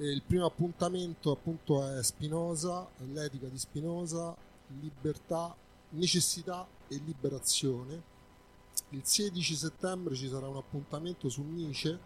Il 0.00 0.22
primo 0.22 0.46
appuntamento 0.46 1.32
appunto 1.32 1.84
è 1.84 2.00
Spinoza, 2.04 2.88
l'etica 2.98 3.48
di 3.48 3.58
Spinoza, 3.58 4.32
libertà, 4.80 5.56
necessità 5.90 6.64
e 6.86 7.00
liberazione. 7.04 8.00
Il 8.90 9.00
16 9.02 9.56
settembre 9.56 10.14
ci 10.14 10.28
sarà 10.28 10.46
un 10.46 10.56
appuntamento 10.56 11.28
su 11.28 11.42
eh, 11.42 11.98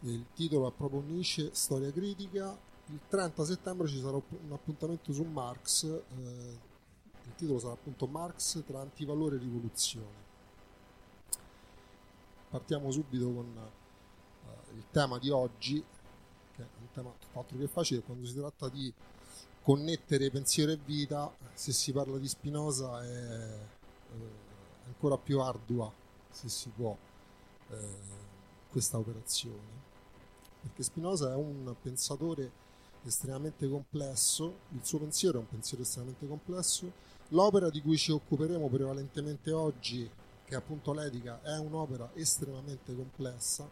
il 0.00 0.24
titolo 0.32 0.66
è 0.66 0.72
proprio 0.72 1.00
Nietzsche, 1.00 1.50
storia 1.52 1.92
critica. 1.92 2.56
Il 2.86 3.00
30 3.06 3.44
settembre 3.44 3.86
ci 3.86 4.00
sarà 4.00 4.16
un 4.16 4.52
appuntamento 4.52 5.12
su 5.12 5.24
Marx, 5.24 5.84
eh, 5.84 6.58
il 7.26 7.34
titolo 7.36 7.58
sarà 7.58 7.74
appunto 7.74 8.06
Marx 8.06 8.64
tra 8.64 8.80
antivalore 8.80 9.36
e 9.36 9.40
rivoluzione. 9.40 10.26
Partiamo 12.48 12.90
subito 12.90 13.30
con 13.30 13.54
eh, 13.56 14.74
il 14.74 14.84
tema 14.90 15.18
di 15.18 15.28
oggi, 15.28 15.84
che 16.58 16.64
è 16.64 16.80
un 16.80 16.90
tema 16.92 17.12
tutt'altro 17.18 17.56
che 17.56 17.68
facile, 17.68 18.02
quando 18.02 18.26
si 18.26 18.34
tratta 18.34 18.68
di 18.68 18.92
connettere 19.62 20.30
pensiero 20.30 20.72
e 20.72 20.78
vita, 20.84 21.32
se 21.54 21.72
si 21.72 21.92
parla 21.92 22.18
di 22.18 22.26
Spinoza 22.26 23.04
è 23.04 23.08
eh, 23.08 24.16
ancora 24.86 25.16
più 25.16 25.40
ardua, 25.40 25.92
se 26.30 26.48
si 26.48 26.70
può, 26.70 26.96
eh, 27.70 27.76
questa 28.70 28.98
operazione. 28.98 29.86
Perché 30.62 30.82
Spinoza 30.82 31.32
è 31.32 31.36
un 31.36 31.74
pensatore 31.80 32.66
estremamente 33.04 33.68
complesso, 33.68 34.60
il 34.70 34.84
suo 34.84 34.98
pensiero 34.98 35.38
è 35.38 35.40
un 35.40 35.48
pensiero 35.48 35.82
estremamente 35.82 36.26
complesso, 36.26 36.90
l'opera 37.28 37.70
di 37.70 37.80
cui 37.80 37.96
ci 37.96 38.10
occuperemo 38.10 38.68
prevalentemente 38.68 39.52
oggi, 39.52 40.10
che 40.44 40.54
è 40.54 40.56
appunto 40.56 40.92
l'etica, 40.92 41.40
è 41.42 41.58
un'opera 41.58 42.10
estremamente 42.14 42.94
complessa, 42.94 43.68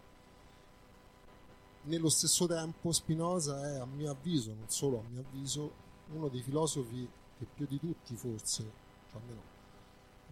nello 1.87 2.09
stesso 2.09 2.47
tempo 2.47 2.93
Spinoza 2.93 3.69
è 3.69 3.79
a 3.79 3.87
mio 3.87 4.11
avviso, 4.11 4.53
non 4.53 4.69
solo 4.69 4.99
a 4.99 5.09
mio 5.09 5.21
avviso, 5.21 5.85
uno 6.13 6.29
dei 6.29 6.43
filosofi 6.43 7.09
che 7.39 7.47
più 7.53 7.67
di 7.67 7.79
tutti 7.79 8.15
forse, 8.17 8.65
cioè 9.11 9.21
almeno 9.21 9.55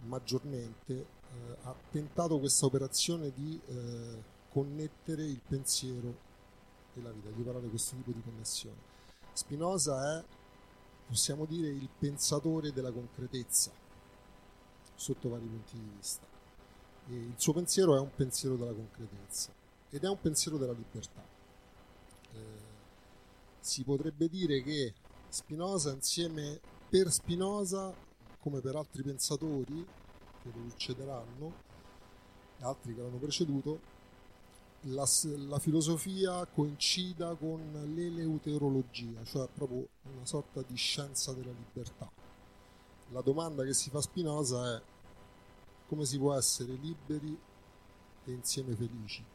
maggiormente, 0.05 0.93
eh, 0.93 1.57
ha 1.63 1.75
tentato 1.91 2.39
questa 2.39 2.65
operazione 2.65 3.31
di 3.33 3.59
eh, 3.67 4.23
connettere 4.49 5.23
il 5.23 5.41
pensiero 5.45 6.23
e 6.93 7.01
la 7.01 7.11
vita, 7.11 7.29
di 7.29 7.41
operare 7.41 7.67
questo 7.67 7.95
tipo 7.95 8.11
di 8.11 8.21
connessione. 8.21 8.93
Spinoza 9.33 10.17
è, 10.17 10.23
possiamo 11.07 11.45
dire, 11.45 11.69
il 11.69 11.89
pensatore 11.97 12.71
della 12.71 12.91
concretezza 12.91 13.71
sotto 14.93 15.29
vari 15.29 15.45
punti 15.45 15.77
di 15.77 15.91
vista. 15.95 16.25
E 17.07 17.13
il 17.13 17.35
suo 17.35 17.53
pensiero 17.53 17.95
è 17.95 17.99
un 17.99 18.13
pensiero 18.15 18.55
della 18.55 18.73
concretezza 18.73 19.51
ed 19.89 20.03
è 20.03 20.09
un 20.09 20.19
pensiero 20.19 20.57
della 20.57 20.73
libertà. 20.73 21.34
Si 23.65 23.83
potrebbe 23.83 24.29
dire 24.29 24.61
che 24.61 24.93
Spinoza 25.27 25.91
insieme 25.91 26.59
per 26.87 27.11
Spinoza, 27.11 27.91
come 28.39 28.59
per 28.59 28.75
altri 28.75 29.01
pensatori 29.01 29.83
che 30.43 30.51
lo 30.53 30.69
succederanno, 30.69 31.51
altri 32.59 32.93
che 32.93 33.01
l'hanno 33.01 33.17
preceduto, 33.17 33.79
la, 34.81 35.03
la, 35.47 35.57
filosofia 35.57 36.45
coincida 36.45 37.33
con 37.33 37.91
l'eleuterologia, 37.95 39.23
cioè 39.23 39.49
proprio 39.51 39.87
una 40.13 40.27
sorta 40.27 40.61
di 40.61 40.75
scienza 40.75 41.33
della 41.33 41.51
libertà. 41.51 42.07
La 43.13 43.21
domanda 43.21 43.63
che 43.63 43.73
si 43.73 43.89
fa 43.89 43.99
Spinoza 43.99 44.75
è 44.75 44.81
come 45.87 46.05
si 46.05 46.19
può 46.19 46.35
essere 46.35 46.73
liberi 46.73 47.35
e 48.25 48.31
insieme 48.31 48.75
felici, 48.75 49.25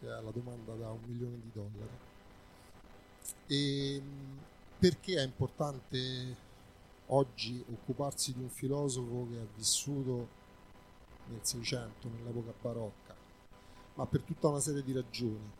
che 0.00 0.06
è 0.06 0.20
la 0.20 0.32
domanda 0.32 0.74
da 0.74 0.90
un 0.90 1.02
milione 1.06 1.40
di 1.40 1.50
dollari. 1.52 2.10
E 3.46 4.02
perché 4.78 5.16
è 5.16 5.22
importante 5.22 6.36
oggi 7.06 7.64
occuparsi 7.70 8.32
di 8.32 8.40
un 8.40 8.48
filosofo 8.48 9.28
che 9.30 9.38
ha 9.38 9.46
vissuto 9.56 10.28
nel 11.28 11.40
Seicento, 11.42 12.08
nell'epoca 12.08 12.52
barocca? 12.60 13.14
Ma 13.94 14.06
per 14.06 14.22
tutta 14.22 14.48
una 14.48 14.60
serie 14.60 14.82
di 14.82 14.92
ragioni. 14.92 15.50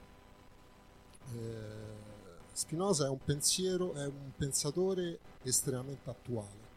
Eh, 1.35 2.11
Spinoza 2.53 3.07
è 3.07 3.09
un 3.09 3.23
pensiero, 3.25 3.95
è 3.95 4.05
un 4.05 4.31
pensatore 4.37 5.19
estremamente 5.43 6.11
attuale. 6.11 6.71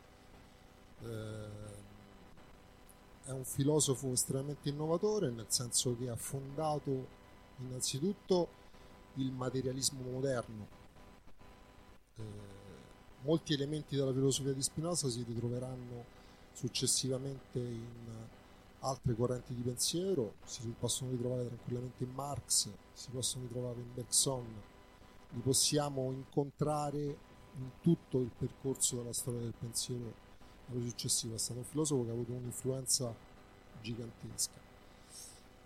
Eh, 1.03 1.73
è 3.25 3.31
un 3.31 3.43
filosofo 3.43 4.11
estremamente 4.11 4.69
innovatore 4.69 5.31
nel 5.31 5.47
senso 5.47 5.97
che 5.97 6.09
ha 6.09 6.15
fondato 6.15 7.07
innanzitutto 7.57 8.63
il 9.15 9.31
materialismo 9.31 10.01
moderno. 10.09 10.67
Eh, 12.17 12.23
molti 13.21 13.53
elementi 13.53 13.95
della 13.95 14.13
filosofia 14.13 14.53
di 14.53 14.61
Spinoza 14.61 15.09
si 15.09 15.23
ritroveranno 15.23 16.05
successivamente 16.53 17.59
in 17.59 18.23
altre 18.79 19.15
correnti 19.15 19.53
di 19.53 19.61
pensiero, 19.61 20.35
si 20.45 20.73
possono 20.77 21.11
ritrovare 21.11 21.47
tranquillamente 21.47 22.03
in 22.03 22.11
Marx, 22.13 22.69
si 22.93 23.09
possono 23.09 23.45
ritrovare 23.45 23.79
in 23.79 23.93
Bergson, 23.93 24.45
li 25.31 25.39
possiamo 25.39 26.11
incontrare 26.11 26.99
in 27.57 27.69
tutto 27.81 28.19
il 28.19 28.29
percorso 28.37 28.97
della 28.97 29.13
storia 29.13 29.39
del 29.39 29.55
pensiero 29.57 30.23
l'anno 30.67 30.87
successivo, 30.87 31.35
è 31.35 31.37
stato 31.37 31.59
un 31.59 31.65
filosofo 31.65 32.03
che 32.03 32.09
ha 32.09 32.13
avuto 32.13 32.31
un'influenza 32.31 33.13
gigantesca. 33.81 34.59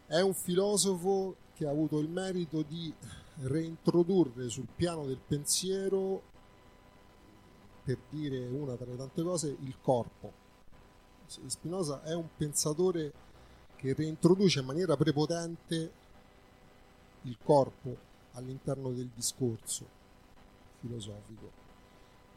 È 0.06 0.20
un 0.22 0.34
filosofo 0.34 1.36
che 1.60 1.68
ha 1.68 1.72
avuto 1.72 2.00
il 2.00 2.08
merito 2.08 2.62
di 2.62 2.92
reintrodurre 3.42 4.48
sul 4.48 4.68
piano 4.74 5.06
del 5.06 5.20
pensiero, 5.20 6.22
per 7.84 7.98
dire 8.10 8.48
una 8.48 8.76
tra 8.76 8.86
le 8.86 8.96
tante 8.96 9.22
cose, 9.22 9.58
il 9.60 9.76
corpo. 9.82 10.32
Spinoza 11.26 12.02
è 12.04 12.16
un 12.16 12.30
pensatore 12.38 13.12
che 13.76 13.94
reintroduce 13.94 14.62
in 14.62 14.68
maniera 14.68 14.96
prepotente 14.96 15.92
il 17.24 17.38
corpo 17.44 17.98
all'interno 18.34 18.92
del 18.92 19.10
discorso 19.14 19.86
filosofico. 20.80 21.52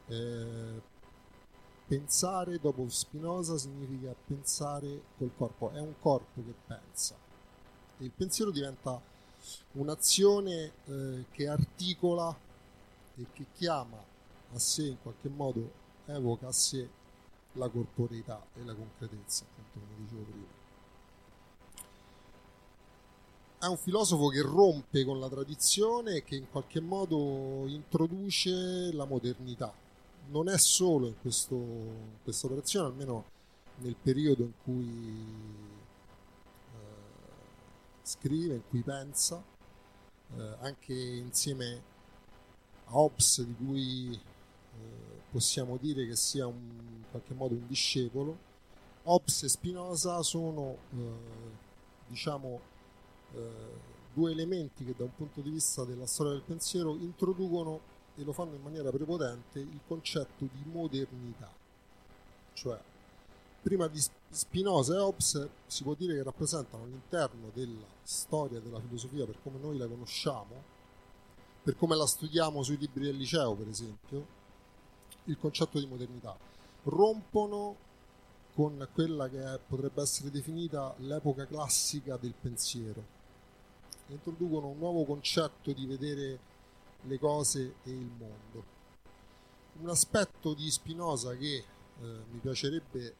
Eh, 0.08 0.82
pensare 1.86 2.58
dopo 2.58 2.88
Spinoza 2.88 3.56
significa 3.56 4.12
pensare 4.26 5.00
col 5.16 5.30
corpo, 5.36 5.70
è 5.70 5.78
un 5.78 5.94
corpo 6.00 6.42
che 6.42 6.54
pensa. 6.66 7.14
E 7.98 8.04
il 8.04 8.10
pensiero 8.10 8.50
diventa 8.50 9.10
un'azione 9.72 10.72
eh, 10.86 11.24
che 11.30 11.48
articola 11.48 12.36
e 13.16 13.26
che 13.32 13.46
chiama 13.54 13.98
a 14.54 14.58
sé 14.58 14.86
in 14.86 14.96
qualche 15.00 15.28
modo, 15.28 15.70
evoca 16.06 16.48
a 16.48 16.52
sé 16.52 16.88
la 17.52 17.68
corporeità 17.68 18.44
e 18.54 18.64
la 18.64 18.74
concretezza, 18.74 19.44
appunto 19.44 19.78
come 19.80 20.04
dicevo 20.04 20.22
prima. 20.22 20.60
È 23.58 23.66
un 23.66 23.76
filosofo 23.76 24.28
che 24.28 24.42
rompe 24.42 25.04
con 25.04 25.20
la 25.20 25.28
tradizione 25.28 26.16
e 26.16 26.24
che 26.24 26.34
in 26.34 26.50
qualche 26.50 26.80
modo 26.80 27.64
introduce 27.68 28.92
la 28.92 29.04
modernità 29.04 29.72
non 30.30 30.48
è 30.48 30.58
solo 30.58 31.06
in 31.06 31.18
questo, 31.20 31.58
questa 32.22 32.46
operazione, 32.46 32.86
almeno 32.86 33.24
nel 33.78 33.96
periodo 34.00 34.42
in 34.44 34.52
cui 34.62 35.80
scrive, 38.02 38.54
in 38.54 38.62
cui 38.68 38.82
pensa, 38.82 39.42
eh, 40.36 40.56
anche 40.60 40.92
insieme 40.92 41.82
a 42.86 42.98
Hobbes 42.98 43.42
di 43.42 43.54
cui 43.54 44.12
eh, 44.14 45.20
possiamo 45.30 45.76
dire 45.76 46.06
che 46.06 46.16
sia 46.16 46.46
un, 46.46 46.54
in 46.54 47.04
qualche 47.10 47.34
modo 47.34 47.54
un 47.54 47.66
discepolo. 47.66 48.50
Hobbes 49.04 49.42
e 49.42 49.48
Spinoza 49.48 50.22
sono 50.22 50.76
eh, 50.90 51.12
diciamo 52.06 52.60
eh, 53.34 53.90
due 54.12 54.30
elementi 54.30 54.84
che 54.84 54.94
da 54.96 55.04
un 55.04 55.14
punto 55.14 55.40
di 55.40 55.50
vista 55.50 55.84
della 55.84 56.06
storia 56.06 56.32
del 56.32 56.42
pensiero 56.42 56.94
introducono 56.96 57.80
e 58.16 58.24
lo 58.24 58.32
fanno 58.32 58.54
in 58.54 58.62
maniera 58.62 58.90
prepotente 58.90 59.58
il 59.58 59.80
concetto 59.86 60.44
di 60.52 60.62
modernità. 60.70 61.50
Cioè, 62.52 62.78
prima 63.62 63.86
di 63.88 64.00
Spinoza 64.34 64.94
e 64.94 64.98
Hobbes 64.98 65.48
si 65.66 65.82
può 65.82 65.92
dire 65.92 66.14
che 66.14 66.22
rappresentano 66.22 66.84
all'interno 66.84 67.50
della 67.52 67.84
storia 68.02 68.60
della 68.60 68.80
filosofia 68.80 69.26
per 69.26 69.36
come 69.42 69.58
noi 69.58 69.76
la 69.76 69.86
conosciamo, 69.86 70.62
per 71.62 71.76
come 71.76 71.94
la 71.96 72.06
studiamo 72.06 72.62
sui 72.62 72.78
libri 72.78 73.04
del 73.04 73.16
liceo, 73.18 73.54
per 73.54 73.68
esempio, 73.68 74.26
il 75.24 75.36
concetto 75.38 75.78
di 75.78 75.86
modernità. 75.86 76.34
Rompono 76.84 77.76
con 78.54 78.88
quella 78.94 79.28
che 79.28 79.60
potrebbe 79.66 80.00
essere 80.00 80.30
definita 80.30 80.94
l'epoca 81.00 81.44
classica 81.44 82.16
del 82.16 82.32
pensiero. 82.32 83.04
Introducono 84.06 84.68
un 84.68 84.78
nuovo 84.78 85.04
concetto 85.04 85.72
di 85.72 85.84
vedere 85.84 86.38
le 87.02 87.18
cose 87.18 87.74
e 87.82 87.90
il 87.90 88.10
mondo. 88.18 88.64
Un 89.80 89.90
aspetto 89.90 90.54
di 90.54 90.70
Spinoza 90.70 91.36
che 91.36 91.64
eh, 92.00 92.24
mi 92.30 92.38
piacerebbe 92.38 93.00
eh, 93.00 93.14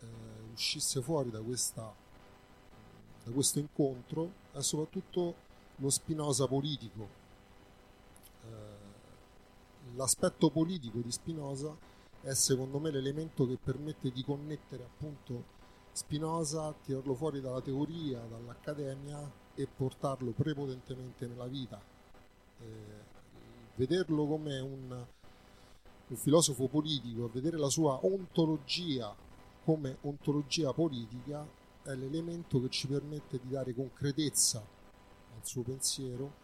uscisse 0.52 1.00
fuori 1.02 1.30
da, 1.30 1.40
questa, 1.40 1.92
da 3.24 3.30
questo 3.30 3.58
incontro 3.58 4.32
è 4.52 4.62
soprattutto 4.62 5.34
lo 5.76 5.90
Spinoza 5.90 6.46
politico. 6.46 7.08
Eh, 8.44 9.94
l'aspetto 9.94 10.50
politico 10.50 10.98
di 10.98 11.10
Spinoza 11.10 11.76
è 12.20 12.34
secondo 12.34 12.78
me 12.78 12.90
l'elemento 12.90 13.46
che 13.46 13.58
permette 13.62 14.10
di 14.10 14.22
connettere 14.24 14.84
appunto 14.84 15.60
Spinoza, 15.92 16.72
tirarlo 16.82 17.14
fuori 17.14 17.40
dalla 17.40 17.60
teoria, 17.60 18.20
dall'accademia 18.20 19.30
e 19.54 19.66
portarlo 19.66 20.30
prepotentemente 20.30 21.26
nella 21.26 21.46
vita. 21.46 21.80
Eh, 22.60 23.10
vederlo 23.74 24.26
come 24.26 24.58
un, 24.60 25.06
un 26.12 26.18
filosofo 26.18 26.68
politico, 26.68 27.30
vedere 27.32 27.56
la 27.56 27.70
sua 27.70 27.98
ontologia 28.04 29.14
come 29.64 29.96
ontologia 30.02 30.72
politica 30.72 31.46
è 31.82 31.94
l'elemento 31.94 32.60
che 32.60 32.68
ci 32.68 32.86
permette 32.86 33.40
di 33.40 33.48
dare 33.48 33.74
concretezza 33.74 34.58
al 34.58 35.46
suo 35.46 35.62
pensiero 35.62 36.40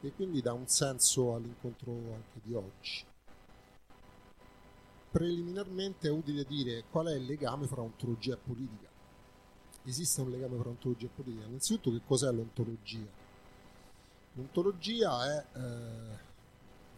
e 0.00 0.12
quindi 0.12 0.40
dà 0.40 0.52
un 0.52 0.66
senso 0.66 1.34
all'incontro 1.34 1.92
anche 1.92 2.40
di 2.42 2.54
oggi. 2.54 3.04
Preliminarmente 5.10 6.08
è 6.08 6.10
utile 6.10 6.44
dire 6.44 6.84
qual 6.90 7.08
è 7.08 7.14
il 7.14 7.26
legame 7.26 7.66
fra 7.66 7.82
ontologia 7.82 8.34
e 8.34 8.38
politica. 8.38 8.88
Esiste 9.84 10.22
un 10.22 10.30
legame 10.30 10.56
fra 10.56 10.70
ontologia 10.70 11.06
e 11.06 11.10
politica. 11.14 11.44
Innanzitutto 11.44 11.90
che 11.90 12.00
cos'è 12.06 12.32
l'ontologia? 12.32 13.20
L'ontologia 14.34 15.26
è 15.26 15.46
eh, 15.58 16.30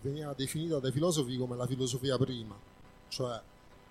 veniva 0.05 0.35
definita 0.35 0.79
dai 0.79 0.93
filosofi 0.93 1.35
come 1.39 1.57
la 1.57 1.67
filosofia 1.67 2.19
prima, 2.19 2.55
cioè 3.09 3.41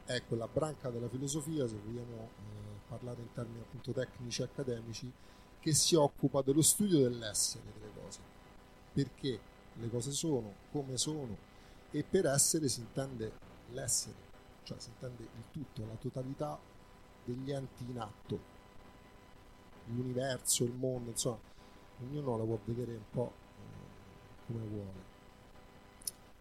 è 0.05 0.21
quella 0.27 0.47
branca 0.47 0.89
della 0.89 1.09
filosofia, 1.09 1.67
se 1.67 1.75
vogliamo 1.83 2.29
eh, 2.37 2.79
parlare 2.87 3.21
in 3.21 3.33
termini 3.33 3.61
appunto 3.61 3.91
tecnici 3.91 4.41
e 4.41 4.45
accademici, 4.45 5.11
che 5.59 5.73
si 5.73 5.95
occupa 5.95 6.43
dello 6.43 6.61
studio 6.61 6.99
dell'essere 6.99 7.63
delle 7.73 7.91
cose. 7.99 8.19
Perché 8.93 9.39
le 9.73 9.89
cose 9.89 10.11
sono, 10.11 10.53
come 10.71 10.97
sono, 10.97 11.35
e 11.89 12.03
per 12.03 12.27
essere 12.27 12.67
si 12.67 12.81
intende 12.81 13.31
l'essere, 13.71 14.15
cioè 14.63 14.77
si 14.79 14.89
intende 14.89 15.23
il 15.23 15.43
tutto, 15.51 15.83
la 15.87 15.95
totalità 15.99 16.59
degli 17.25 17.51
enti 17.51 17.85
in 17.89 17.99
atto, 17.99 18.39
l'universo, 19.85 20.63
il 20.63 20.73
mondo, 20.73 21.09
insomma, 21.09 21.39
ognuno 22.01 22.37
la 22.37 22.43
può 22.43 22.59
vedere 22.65 22.91
un 22.91 23.09
po' 23.09 23.33
eh, 23.57 24.45
come 24.45 24.65
vuole 24.67 25.12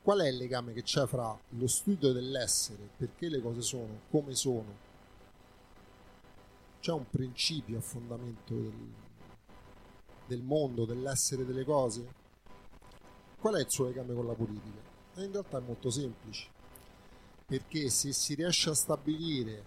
qual 0.03 0.19
è 0.19 0.29
il 0.29 0.37
legame 0.37 0.73
che 0.73 0.83
c'è 0.83 1.07
fra 1.07 1.39
lo 1.51 1.67
studio 1.69 2.13
dell'essere, 2.13 2.91
perché 2.97 3.29
le 3.29 3.41
cose 3.41 3.63
sono, 3.63 4.01
come 4.11 4.35
sono? 4.35 4.91
C'è 6.81 6.93
un 6.93 7.09
principio 7.09 7.79
a 7.79 7.81
fondamento 7.81 8.53
del, 8.53 8.93
del 10.27 10.43
mondo, 10.43 10.85
dell'essere 10.85 11.47
delle 11.47 11.65
cose? 11.65 12.21
Qual 13.39 13.55
è 13.55 13.61
il 13.61 13.71
suo 13.71 13.87
legame 13.87 14.13
con 14.13 14.27
la 14.27 14.35
politica? 14.35 14.91
In 15.17 15.31
realtà 15.31 15.59
è 15.59 15.61
molto 15.61 15.91
semplice, 15.91 16.49
perché 17.47 17.89
se 17.89 18.13
si 18.13 18.35
riesce 18.35 18.71
a 18.71 18.75
stabilire, 18.75 19.65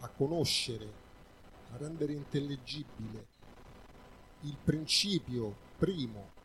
a 0.00 0.08
conoscere, 0.08 1.06
a 1.72 1.76
rendere 1.76 2.14
intellegibile 2.14 3.26
il 4.42 4.56
principio 4.62 5.54
primo 5.76 6.36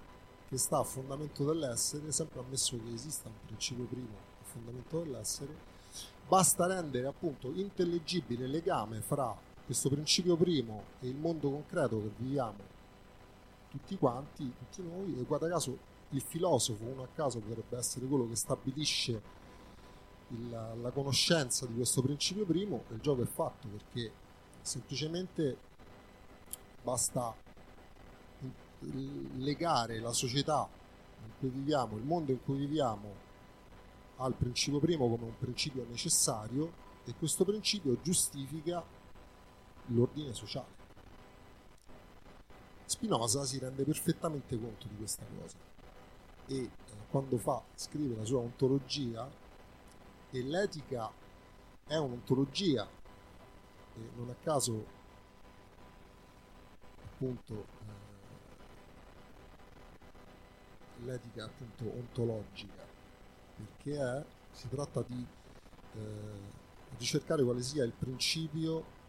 che 0.54 0.60
sta 0.60 0.78
a 0.78 0.84
fondamento 0.84 1.44
dell'essere, 1.44 2.12
sempre 2.12 2.40
ammesso 2.40 2.78
che 2.78 2.94
esista 2.94 3.28
un 3.28 3.34
principio 3.48 3.86
primo 3.86 4.16
a 4.40 4.44
fondamento 4.44 5.00
dell'essere, 5.02 5.52
basta 6.28 6.68
rendere 6.68 7.08
appunto 7.08 7.52
intellegibile 7.52 8.46
il 8.46 8.52
legame 8.52 9.02
fra 9.02 9.36
questo 9.66 9.90
principio 9.90 10.36
primo 10.36 10.84
e 11.00 11.08
il 11.08 11.16
mondo 11.16 11.50
concreto 11.50 12.00
che 12.00 12.12
viviamo 12.18 12.72
tutti 13.72 13.98
quanti, 13.98 14.54
tutti 14.56 14.88
noi, 14.88 15.20
e 15.20 15.24
guarda 15.24 15.50
caso 15.50 15.76
il 16.10 16.22
filosofo, 16.22 16.84
uno 16.84 17.02
a 17.02 17.08
caso, 17.16 17.40
potrebbe 17.40 17.76
essere 17.76 18.06
quello 18.06 18.28
che 18.28 18.36
stabilisce 18.36 19.22
il, 20.28 20.50
la 20.50 20.92
conoscenza 20.92 21.66
di 21.66 21.74
questo 21.74 22.04
principio 22.04 22.46
primo, 22.46 22.84
e 22.92 22.94
il 22.94 23.02
gioco 23.02 23.24
è 23.24 23.26
fatto 23.26 23.68
perché 23.70 24.12
semplicemente 24.62 25.58
basta 26.84 27.34
legare 29.38 30.00
la 30.00 30.12
società 30.12 30.68
in 31.24 31.32
cui 31.40 31.50
viviamo, 31.50 31.98
il 31.98 32.04
mondo 32.04 32.32
in 32.32 32.44
cui 32.44 32.58
viviamo, 32.58 33.32
al 34.18 34.34
principio 34.36 34.80
primo 34.80 35.10
come 35.10 35.26
un 35.26 35.38
principio 35.38 35.86
necessario 35.90 36.72
e 37.06 37.14
questo 37.18 37.44
principio 37.44 38.00
giustifica 38.02 38.84
l'ordine 39.88 40.34
sociale. 40.34 40.82
Spinoza 42.86 43.44
si 43.46 43.60
rende 43.60 43.84
perfettamente 43.84 44.60
conto 44.60 44.88
di 44.88 44.98
questa 44.98 45.26
cosa 45.38 45.58
e 46.48 46.56
eh, 46.56 46.72
quando 47.10 47.38
fa, 47.38 47.62
scrive 47.76 48.16
la 48.16 48.26
sua 48.26 48.40
ontologia 48.40 49.30
e 50.30 50.42
l'etica 50.44 51.12
è 51.86 51.96
un'ontologia 51.96 52.88
e 53.96 54.10
non 54.16 54.30
a 54.30 54.36
caso 54.42 54.86
appunto 57.06 57.54
eh, 57.54 58.03
l'etica 61.04 61.46
appunto 61.46 61.84
ontologica, 61.86 62.86
perché 63.56 63.98
è, 64.00 64.26
si 64.52 64.70
tratta 64.70 65.04
di 65.08 65.26
eh, 65.96 66.62
ricercare 66.98 67.44
quale 67.44 67.62
sia 67.62 67.84
il 67.84 67.94
principio 67.94 69.02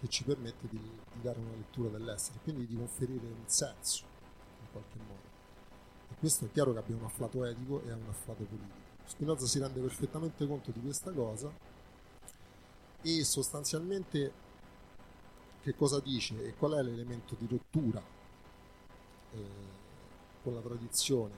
che 0.00 0.08
ci 0.08 0.24
permette 0.24 0.68
di, 0.68 0.78
di, 0.78 1.20
dare 1.22 1.38
una 1.38 1.54
lettura 1.54 1.88
dell'essere, 1.88 2.38
quindi 2.42 2.66
di 2.66 2.76
conferire 2.76 3.26
un 3.26 3.46
senso 3.46 4.04
in 4.60 4.66
qualche 4.70 4.98
modo. 4.98 5.32
E 6.10 6.14
questo 6.18 6.44
è 6.44 6.50
chiaro 6.50 6.72
che 6.72 6.78
abbia 6.78 6.96
un 6.96 7.04
afflato 7.04 7.44
etico 7.44 7.82
e 7.84 7.92
un 7.92 8.08
afflato 8.08 8.44
politico. 8.44 8.92
Spinoza 9.06 9.46
si 9.46 9.58
rende 9.58 9.80
perfettamente 9.80 10.46
conto 10.46 10.70
di 10.70 10.80
questa 10.80 11.12
cosa 11.12 11.52
e 13.02 13.24
sostanzialmente 13.24 14.32
che 15.60 15.74
cosa 15.74 16.00
dice 16.00 16.44
e 16.44 16.54
qual 16.54 16.72
è 16.72 16.82
l'elemento 16.82 17.34
di 17.38 17.46
rottura 17.46 18.02
eh, 19.32 19.82
con 20.44 20.54
la 20.54 20.60
tradizione. 20.60 21.34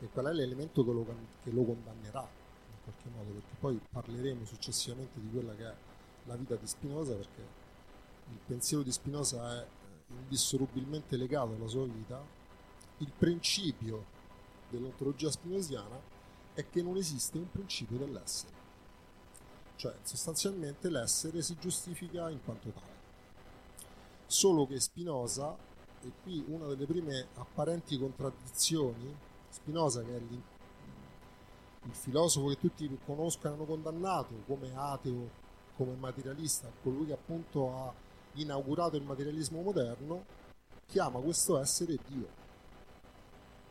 E 0.00 0.08
qual 0.08 0.26
è 0.26 0.32
l'elemento 0.32 0.84
che 0.84 0.92
lo, 0.92 1.06
che 1.42 1.50
lo 1.50 1.64
condannerà 1.64 2.20
in 2.20 2.82
qualche 2.82 3.08
modo, 3.08 3.30
perché 3.30 3.54
poi 3.58 3.80
parleremo 3.90 4.44
successivamente 4.44 5.20
di 5.20 5.30
quella 5.30 5.54
che 5.54 5.64
è 5.64 5.74
la 6.24 6.36
vita 6.36 6.56
di 6.56 6.66
Spinoza, 6.66 7.14
perché 7.14 7.40
il 8.30 8.38
pensiero 8.44 8.82
di 8.82 8.90
Spinoza 8.90 9.56
è 9.56 9.62
eh, 9.62 9.66
indissolubilmente 10.14 11.16
legato 11.16 11.54
alla 11.54 11.68
sua 11.68 11.84
vita, 11.84 12.22
il 12.98 13.12
principio 13.16 14.12
dell'ontologia 14.68 15.30
spinosiana 15.30 16.00
è 16.54 16.68
che 16.68 16.82
non 16.82 16.96
esiste 16.96 17.38
un 17.38 17.50
principio 17.50 17.96
dell'essere, 17.96 18.52
cioè 19.76 19.94
sostanzialmente 20.02 20.88
l'essere 20.88 21.42
si 21.42 21.56
giustifica 21.58 22.30
in 22.30 22.42
quanto 22.42 22.70
tale. 22.70 22.92
Solo 24.26 24.66
che 24.66 24.80
Spinoza 24.80 25.56
e 26.06 26.12
qui 26.22 26.44
una 26.48 26.66
delle 26.66 26.86
prime 26.86 27.28
apparenti 27.34 27.98
contraddizioni, 27.98 29.16
Spinoza 29.48 30.02
che 30.02 30.12
è 30.12 30.16
il, 30.16 30.42
il 31.84 31.94
filosofo 31.94 32.48
che 32.48 32.58
tutti 32.58 32.98
conoscono 33.04 33.54
hanno 33.54 33.64
condannato 33.64 34.34
come 34.46 34.72
ateo, 34.74 35.30
come 35.76 35.94
materialista, 35.94 36.70
colui 36.82 37.06
che 37.06 37.12
appunto 37.12 37.74
ha 37.74 37.92
inaugurato 38.34 38.96
il 38.96 39.04
materialismo 39.04 39.62
moderno, 39.62 40.24
chiama 40.86 41.20
questo 41.20 41.58
essere 41.58 41.98
Dio. 42.08 42.28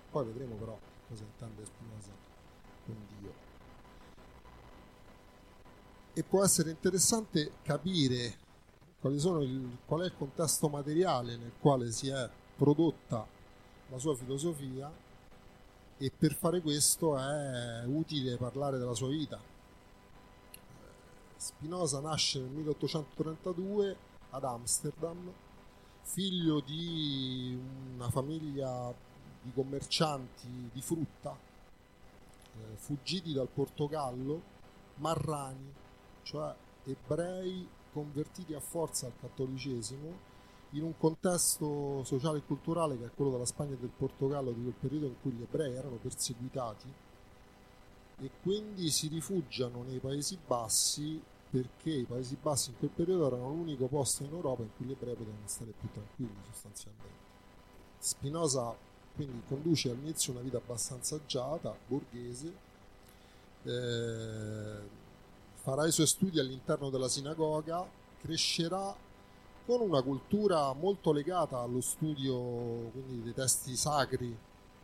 Poi 0.09 0.25
vedremo 0.25 0.55
però 0.55 0.77
cosa 1.07 1.23
intende 1.23 1.65
Spinoza 1.65 2.11
con 2.85 2.95
Dio. 3.19 3.33
E 6.13 6.23
può 6.23 6.43
essere 6.43 6.69
interessante 6.69 7.53
capire 7.63 8.41
il, 9.09 9.77
qual 9.85 10.01
è 10.01 10.05
il 10.05 10.15
contesto 10.17 10.69
materiale 10.69 11.35
nel 11.35 11.51
quale 11.59 11.91
si 11.91 12.09
è 12.09 12.29
prodotta 12.55 13.25
la 13.89 13.97
sua 13.97 14.15
filosofia 14.15 14.91
e 15.97 16.11
per 16.17 16.33
fare 16.33 16.61
questo 16.61 17.17
è 17.17 17.83
utile 17.85 18.37
parlare 18.37 18.77
della 18.77 18.93
sua 18.93 19.09
vita. 19.09 19.39
Spinoza 21.35 21.99
nasce 21.99 22.39
nel 22.39 22.49
1832 22.49 23.97
ad 24.31 24.43
Amsterdam, 24.43 25.31
figlio 26.01 26.61
di 26.61 27.57
una 27.95 28.09
famiglia 28.09 28.93
di 29.41 29.51
commercianti 29.53 30.69
di 30.71 30.81
frutta, 30.81 31.37
eh, 32.55 32.75
fuggiti 32.77 33.33
dal 33.33 33.49
Portogallo, 33.49 34.41
marrani, 34.95 35.73
cioè 36.23 36.53
ebrei 36.85 37.67
convertiti 37.93 38.53
a 38.53 38.59
forza 38.59 39.05
al 39.05 39.13
cattolicesimo 39.19 40.31
in 40.71 40.83
un 40.83 40.97
contesto 40.97 42.03
sociale 42.03 42.39
e 42.39 42.43
culturale 42.45 42.97
che 42.97 43.05
è 43.05 43.09
quello 43.15 43.31
della 43.31 43.45
Spagna 43.45 43.73
e 43.73 43.77
del 43.77 43.91
Portogallo 43.95 44.51
di 44.51 44.61
quel 44.61 44.73
periodo 44.79 45.05
in 45.05 45.15
cui 45.21 45.31
gli 45.31 45.41
ebrei 45.41 45.73
erano 45.73 45.95
perseguitati 45.95 46.91
e 48.17 48.29
quindi 48.41 48.89
si 48.89 49.07
rifugiano 49.07 49.83
nei 49.83 49.99
Paesi 49.99 50.37
Bassi 50.45 51.21
perché 51.49 51.91
i 51.91 52.05
Paesi 52.05 52.37
Bassi 52.41 52.71
in 52.71 52.77
quel 52.79 52.89
periodo 52.89 53.27
erano 53.27 53.49
l'unico 53.49 53.85
posto 53.87 54.23
in 54.23 54.33
Europa 54.33 54.63
in 54.63 54.69
cui 54.75 54.87
gli 54.87 54.91
ebrei 54.91 55.13
potevano 55.13 55.47
stare 55.47 55.73
più 55.79 55.89
tranquilli 55.91 56.41
sostanzialmente. 56.49 57.21
Spinoza 57.99 58.75
quindi 59.15 59.43
conduce 59.47 59.91
all'inizio 59.91 60.33
una 60.33 60.41
vita 60.41 60.57
abbastanza 60.57 61.15
agiata, 61.15 61.75
borghese, 61.87 62.51
eh, 63.63 64.79
farà 65.63 65.87
i 65.87 65.93
suoi 65.93 66.07
studi 66.07 66.39
all'interno 66.39 66.89
della 66.89 67.07
sinagoga, 67.07 67.89
crescerà 68.19 68.93
con 69.65 69.79
una 69.79 70.01
cultura 70.01 70.73
molto 70.73 71.13
legata 71.13 71.59
allo 71.59 71.79
studio 71.79 72.91
dei 72.91 73.33
testi 73.33 73.73
sacri 73.77 74.37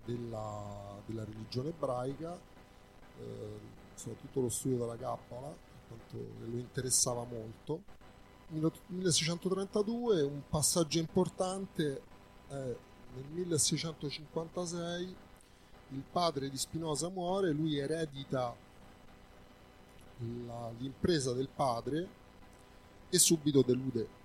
della, 0.06 0.98
della 1.06 1.26
religione 1.26 1.70
ebraica, 1.70 2.34
eh, 2.34 3.60
soprattutto 3.94 4.40
lo 4.40 4.48
studio 4.48 4.78
della 4.78 4.96
Kabbalah, 4.96 5.54
quanto 5.86 6.18
lo 6.46 6.58
interessava 6.58 7.26
molto. 7.26 7.82
Nel 8.48 8.72
1632 8.88 10.22
un 10.22 10.44
passaggio 10.48 10.98
importante 10.98 12.02
è 12.48 12.54
nel 12.54 13.26
1656 13.32 15.16
il 15.90 16.04
padre 16.10 16.50
di 16.50 16.58
Spinoza 16.58 17.10
muore, 17.10 17.52
lui 17.52 17.78
eredita 17.78 18.56
la, 20.46 20.72
l'impresa 20.78 21.34
del 21.34 21.50
padre 21.54 22.08
e 23.10 23.20
subito 23.20 23.62
delude 23.62 24.18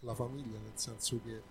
la 0.00 0.14
famiglia, 0.14 0.58
nel 0.58 0.72
senso 0.74 1.20
che 1.24 1.42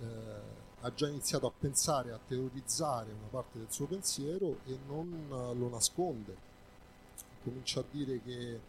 eh, 0.00 0.68
ha 0.80 0.94
già 0.94 1.08
iniziato 1.08 1.46
a 1.46 1.52
pensare, 1.56 2.12
a 2.12 2.18
terrorizzare 2.26 3.12
una 3.12 3.28
parte 3.28 3.58
del 3.58 3.70
suo 3.70 3.86
pensiero 3.86 4.60
e 4.66 4.78
non 4.86 5.26
lo 5.28 5.68
nasconde. 5.68 6.48
Comincia 7.42 7.80
a 7.80 7.84
dire 7.90 8.20
che 8.22 8.60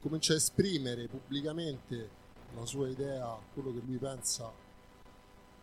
comincia 0.00 0.32
a 0.32 0.36
esprimere 0.36 1.06
pubblicamente 1.06 2.24
la 2.54 2.64
sua 2.66 2.88
idea, 2.88 3.38
quello 3.54 3.72
che 3.72 3.80
lui 3.84 3.96
pensa 3.96 4.50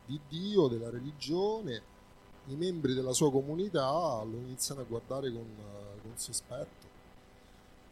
di 0.06 0.20
Dio, 0.28 0.68
della 0.68 0.90
religione. 0.90 1.92
I 2.48 2.56
membri 2.56 2.94
della 2.94 3.14
sua 3.14 3.32
comunità 3.32 4.22
lo 4.24 4.38
iniziano 4.38 4.82
a 4.82 4.86
guardare 4.86 5.32
con, 5.32 5.48
con 6.02 6.12
sospetto. 6.16 6.83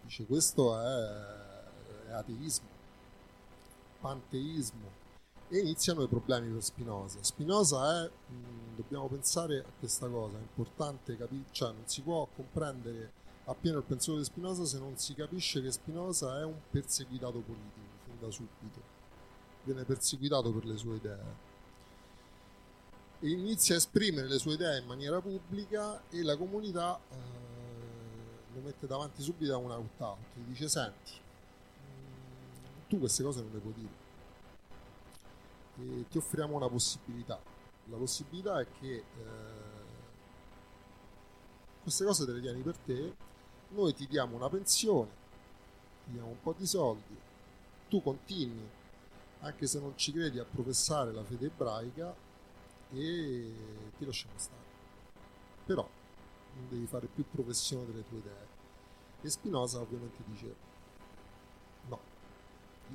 Dice 0.04 0.26
questo 0.26 0.80
è, 0.80 2.10
è 2.10 2.12
ateismo 2.12 2.72
panteismo. 4.02 5.00
E 5.48 5.60
iniziano 5.60 6.04
i 6.04 6.08
problemi 6.08 6.52
per 6.52 6.64
Spinoza. 6.64 7.20
Spinoza 7.22 8.06
è, 8.06 8.10
mh, 8.10 8.76
dobbiamo 8.76 9.08
pensare 9.08 9.60
a 9.60 9.72
questa 9.78 10.08
cosa, 10.08 10.38
è 10.38 10.42
importante 10.42 11.16
capire, 11.18 11.44
cioè 11.52 11.72
non 11.72 11.84
si 11.86 12.02
può 12.02 12.28
comprendere 12.36 13.20
appieno 13.46 13.80
il 13.80 13.84
pensiero 13.84 14.18
di 14.18 14.26
Spinoza 14.26 14.66
se 14.66 14.80
non 14.80 14.98
si 14.98 15.14
capisce 15.14 15.62
che 15.62 15.72
Spinoza 15.72 16.40
è 16.40 16.46
un 16.46 16.56
perseguitato 16.70 17.40
politico 17.40 17.98
fin 18.06 18.20
da 18.20 18.32
subito, 18.32 18.82
viene 19.64 19.84
perseguitato 19.84 20.54
per 20.54 20.66
le 20.66 20.78
sue 20.78 20.96
idee. 20.96 21.50
E 23.20 23.30
inizia 23.30 23.76
a 23.76 23.78
esprimere 23.78 24.30
le 24.30 24.40
sue 24.40 24.54
idee 24.54 24.80
in 24.80 24.86
maniera 24.86 25.20
pubblica 25.20 26.02
e 26.10 26.24
la 26.24 26.38
comunità 26.38 26.98
eh, 27.10 27.16
lo 28.54 28.62
mette 28.62 28.88
davanti 28.88 29.22
subito 29.22 29.54
a 29.54 29.58
un 29.58 29.72
out-out, 29.72 30.18
gli 30.36 30.42
dice 30.42 30.68
senti, 30.68 31.14
tu 32.88 33.00
queste 33.00 33.24
cose 33.24 33.42
non 33.42 33.52
le 33.52 33.60
puoi 33.60 33.74
dire. 33.74 34.00
E 35.78 36.08
ti 36.10 36.18
offriamo 36.18 36.56
una 36.56 36.68
possibilità. 36.68 37.40
La 37.86 37.98
possibilità 37.98 38.60
è 38.60 38.68
che 38.80 38.94
eh, 38.94 39.04
queste 41.82 42.06
cose 42.06 42.26
te 42.26 42.34
le 42.34 42.42
tieni 42.42 42.62
per 42.62 42.78
te, 42.78 43.16
noi 43.70 43.94
ti 43.94 44.08
diamo 44.08 44.36
una 44.36 44.50
pensione, 44.50 45.10
ti 46.06 46.12
diamo 46.12 46.30
un 46.30 46.42
po' 46.42 46.54
di 46.58 46.68
soldi, 46.68 47.18
tu 47.88 48.02
continui, 48.02 48.70
anche 49.40 49.66
se 49.66 49.80
non 49.80 49.98
ci 49.98 50.12
credi, 50.12 50.40
a 50.40 50.46
professare 50.46 51.12
la 51.12 51.24
fede 51.24 51.48
ebraica 51.48 52.14
e 52.92 53.54
ti 53.98 54.06
lasciamo 54.06 54.34
stare. 54.36 54.60
Però 55.66 55.88
devi 56.70 56.86
fare 56.86 57.08
più 57.08 57.26
professione 57.30 57.86
delle 57.86 58.04
tue 58.08 58.18
idee. 58.18 58.48
E 59.22 59.30
Spinoza 59.30 59.80
ovviamente 59.80 60.24
dice 60.26 60.56
no, 61.88 62.00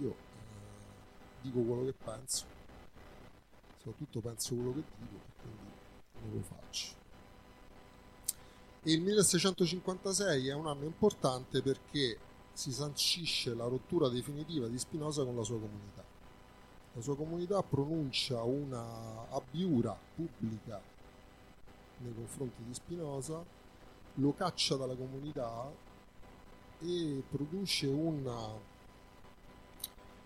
io 0.01 0.11
eh, 0.11 1.43
dico 1.43 1.61
quello 1.61 1.85
che 1.85 1.93
penso, 1.93 2.45
soprattutto 3.79 4.21
penso 4.21 4.55
quello 4.55 4.73
che 4.73 4.83
dico, 4.99 5.21
quindi 5.41 5.71
non 6.21 6.33
lo 6.33 6.43
faccio. 6.43 6.95
E 8.83 8.93
il 8.93 9.01
1656 9.01 10.49
è 10.49 10.55
un 10.55 10.67
anno 10.69 10.85
importante 10.85 11.61
perché 11.61 12.19
si 12.53 12.73
sancisce 12.73 13.55
la 13.55 13.67
rottura 13.67 14.09
definitiva 14.09 14.67
di 14.69 14.79
Spinoza 14.79 15.25
con 15.25 15.37
la 15.37 15.43
sua 15.43 15.59
comunità. 15.59 16.05
La 16.93 17.01
sua 17.03 17.17
comunità 17.17 17.63
pronuncia 17.63 18.43
una 18.43 19.29
abbiura 19.29 19.95
pubblica 20.15 20.81
nei 21.99 22.15
confronti 22.15 22.63
di 22.65 22.75
Spinoza, 22.75 23.45
lo 24.15 24.33
caccia 24.35 24.77
dalla 24.77 24.95
comunità 24.95 25.71
e 26.81 27.23
produce 27.29 27.87
una 27.87 28.75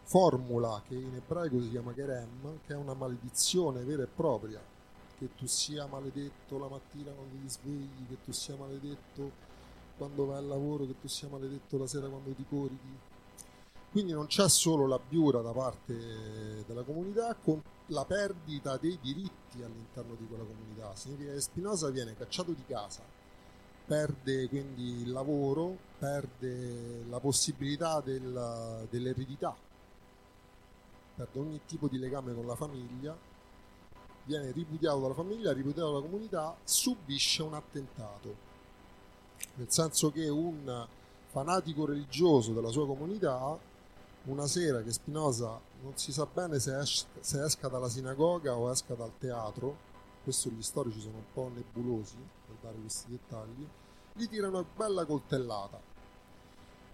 formula 0.05 0.83
che 0.89 0.95
in 0.95 1.15
ebraico 1.15 1.61
si 1.61 1.71
chiama 1.71 1.95
Gerem, 1.95 2.59
che 2.67 2.73
è 2.73 2.77
una 2.77 2.95
maledizione 2.95 3.85
vera 3.85 4.03
e 4.03 4.09
propria, 4.09 4.61
che 5.19 5.29
tu 5.37 5.47
sia 5.47 5.87
maledetto 5.87 6.59
la 6.59 6.69
mattina 6.69 7.13
quando 7.13 7.37
ti 7.43 7.49
svegli, 7.49 8.09
che 8.09 8.17
tu 8.25 8.33
sia 8.33 8.57
maledetto 8.57 9.49
quando 9.97 10.27
vai 10.27 10.39
al 10.39 10.47
lavoro, 10.47 10.87
che 10.87 10.99
tu 10.99 11.09
sia 11.09 11.29
maledetto 11.29 11.79
la 11.79 11.87
sera 11.87 12.09
quando 12.09 12.31
ti 12.33 12.45
corichi. 12.49 12.99
Quindi 13.91 14.13
non 14.13 14.27
c'è 14.27 14.49
solo 14.49 14.87
la 14.87 15.01
biura 15.01 15.41
da 15.41 15.53
parte 15.53 16.65
della 16.67 16.83
comunità 16.83 17.35
con 17.35 17.61
la 17.87 18.05
perdita 18.05 18.77
dei 18.77 18.99
diritti 19.01 19.63
all'interno 19.63 20.15
di 20.15 20.27
quella 20.27 20.45
comunità. 20.45 20.95
Significa 20.95 21.33
che 21.33 21.41
Spinoza 21.41 21.91
viene 21.91 22.15
cacciato 22.17 22.53
di 22.53 22.65
casa, 22.67 23.03
perde 23.85 24.49
quindi 24.49 25.03
il 25.03 25.11
lavoro, 25.11 25.77
perde 25.99 27.05
la 27.09 27.19
possibilità 27.19 28.01
del, 28.01 28.87
dell'eredità 28.89 29.57
perde 31.21 31.39
ogni 31.39 31.61
tipo 31.67 31.89
di 31.89 31.99
legame 31.99 32.35
con 32.35 32.47
la 32.47 32.55
famiglia, 32.55 33.17
viene 34.25 34.53
ripudiato 34.53 35.01
dalla 35.01 35.15
famiglia, 35.15 35.53
ripudiato 35.53 35.91
dalla 35.91 36.03
comunità, 36.03 36.57
subisce 36.65 37.43
un 37.43 37.55
attentato. 37.55 38.49
Nel 39.55 39.71
senso 39.71 40.11
che 40.11 40.29
un 40.29 40.87
fanatico 41.27 41.85
religioso 41.85 42.53
della 42.53 42.71
sua 42.71 42.87
comunità, 42.87 43.59
una 44.31 44.47
sera 44.47 44.83
che 44.83 44.93
Spinoza 44.93 45.61
non 45.83 45.97
si 45.97 46.13
sa 46.13 46.27
bene 46.27 46.59
se, 46.59 46.79
es- 46.79 47.07
se 47.21 47.43
esca 47.45 47.69
dalla 47.69 47.89
sinagoga 47.89 48.57
o 48.57 48.71
esca 48.71 48.95
dal 48.95 49.13
teatro, 49.19 49.89
questo 50.23 50.49
gli 50.51 50.63
storici 50.63 51.01
sono 51.01 51.17
un 51.17 51.33
po' 51.33 51.51
nebulosi 51.53 52.17
per 52.47 52.57
dare 52.61 52.77
questi 52.77 53.11
dettagli, 53.11 53.67
gli 54.15 54.29
tira 54.29 54.49
una 54.49 54.65
bella 54.77 55.05
coltellata. 55.05 55.89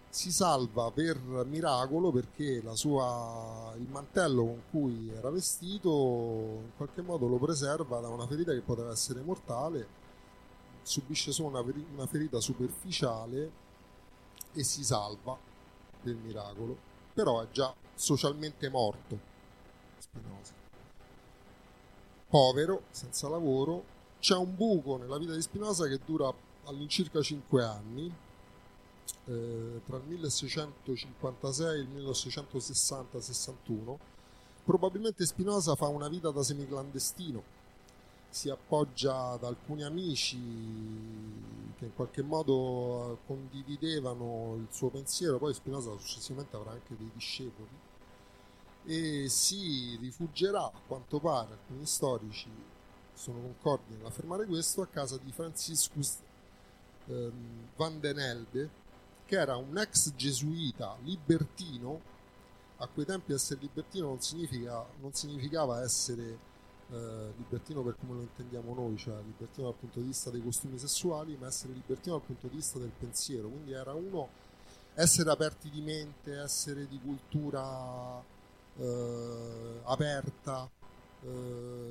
Si 0.08 0.32
salva 0.32 0.90
per 0.92 1.18
miracolo 1.46 2.10
perché 2.10 2.62
sua, 2.74 3.74
il 3.76 3.86
mantello 3.88 4.44
con 4.44 4.62
cui 4.70 5.10
era 5.10 5.28
vestito 5.28 5.90
in 5.90 6.70
qualche 6.74 7.02
modo 7.02 7.26
lo 7.26 7.36
preserva 7.36 8.00
da 8.00 8.08
una 8.08 8.26
ferita 8.26 8.52
che 8.52 8.62
poteva 8.62 8.92
essere 8.92 9.20
mortale, 9.20 9.86
subisce 10.82 11.32
solo 11.32 11.48
una, 11.48 11.74
una 11.92 12.06
ferita 12.06 12.40
superficiale 12.40 13.64
e 14.54 14.64
si 14.64 14.84
salva 14.84 15.36
per 16.02 16.14
miracolo, 16.14 16.85
però 17.16 17.40
è 17.40 17.48
già 17.50 17.74
socialmente 17.94 18.68
morto 18.68 19.18
Spinoza. 19.96 20.52
povero, 22.28 22.82
senza 22.90 23.26
lavoro. 23.30 23.94
C'è 24.20 24.36
un 24.36 24.54
buco 24.54 24.98
nella 24.98 25.16
vita 25.16 25.32
di 25.32 25.40
Spinoza 25.40 25.88
che 25.88 25.98
dura 26.04 26.30
all'incirca 26.64 27.22
5 27.22 27.64
anni, 27.64 28.14
eh, 29.24 29.80
tra 29.86 29.96
il 29.96 30.02
1656 30.08 31.78
e 31.78 31.80
il 31.80 31.88
1660-61. 31.88 33.96
Probabilmente 34.62 35.24
Spinoza 35.24 35.74
fa 35.74 35.86
una 35.86 36.08
vita 36.08 36.30
da 36.30 36.42
semiclandestino, 36.42 37.42
si 38.36 38.50
appoggia 38.50 39.30
ad 39.30 39.44
alcuni 39.44 39.82
amici 39.82 40.36
che 41.78 41.86
in 41.86 41.94
qualche 41.94 42.20
modo 42.20 43.20
condividevano 43.24 44.56
il 44.56 44.66
suo 44.70 44.90
pensiero, 44.90 45.38
poi 45.38 45.54
Spinoza 45.54 45.96
successivamente 45.98 46.54
avrà 46.54 46.72
anche 46.72 46.94
dei 46.98 47.10
discepoli 47.14 47.66
e 48.84 49.30
si 49.30 49.96
rifuggerà, 49.98 50.66
a 50.66 50.80
quanto 50.86 51.18
pare, 51.18 51.52
alcuni 51.52 51.86
storici 51.86 52.50
sono 53.14 53.40
concordi 53.40 53.94
nell'affermare 53.94 54.44
questo, 54.44 54.82
a 54.82 54.86
casa 54.86 55.16
di 55.16 55.32
Franciscus 55.32 56.18
ehm, 57.06 57.68
van 57.74 58.00
den 58.00 58.18
Elde, 58.18 58.70
che 59.24 59.38
era 59.38 59.56
un 59.56 59.78
ex 59.78 60.12
gesuita 60.14 60.98
libertino. 61.04 62.14
A 62.76 62.86
quei 62.86 63.06
tempi 63.06 63.32
essere 63.32 63.60
libertino 63.60 64.08
non, 64.08 64.20
significa, 64.20 64.84
non 65.00 65.14
significava 65.14 65.82
essere 65.82 66.54
eh, 66.92 67.32
libertino 67.36 67.82
per 67.82 67.96
come 67.98 68.14
lo 68.14 68.20
intendiamo 68.22 68.74
noi, 68.74 68.96
cioè 68.96 69.16
libertino 69.22 69.68
dal 69.68 69.78
punto 69.78 70.00
di 70.00 70.06
vista 70.06 70.30
dei 70.30 70.42
costumi 70.42 70.78
sessuali, 70.78 71.36
ma 71.36 71.48
essere 71.48 71.72
libertino 71.72 72.16
dal 72.16 72.26
punto 72.26 72.46
di 72.48 72.56
vista 72.56 72.78
del 72.78 72.92
pensiero. 72.96 73.48
Quindi 73.48 73.72
era 73.72 73.92
uno 73.92 74.28
essere 74.94 75.30
aperti 75.30 75.68
di 75.68 75.80
mente, 75.80 76.38
essere 76.38 76.86
di 76.86 76.98
cultura 76.98 78.22
eh, 78.76 79.80
aperta, 79.84 80.68
eh, 81.22 81.90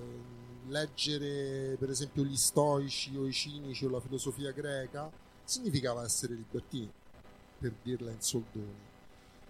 leggere 0.67 1.75
per 1.77 1.89
esempio 1.89 2.23
gli 2.23 2.37
stoici 2.37 3.15
o 3.15 3.27
i 3.27 3.31
cinici 3.33 3.85
o 3.85 3.89
la 3.89 3.99
filosofia 3.99 4.51
greca, 4.51 5.11
significava 5.43 6.03
essere 6.03 6.33
libertini, 6.33 6.91
per 7.59 7.73
dirla 7.83 8.11
in 8.11 8.21
soldoni. 8.21 8.93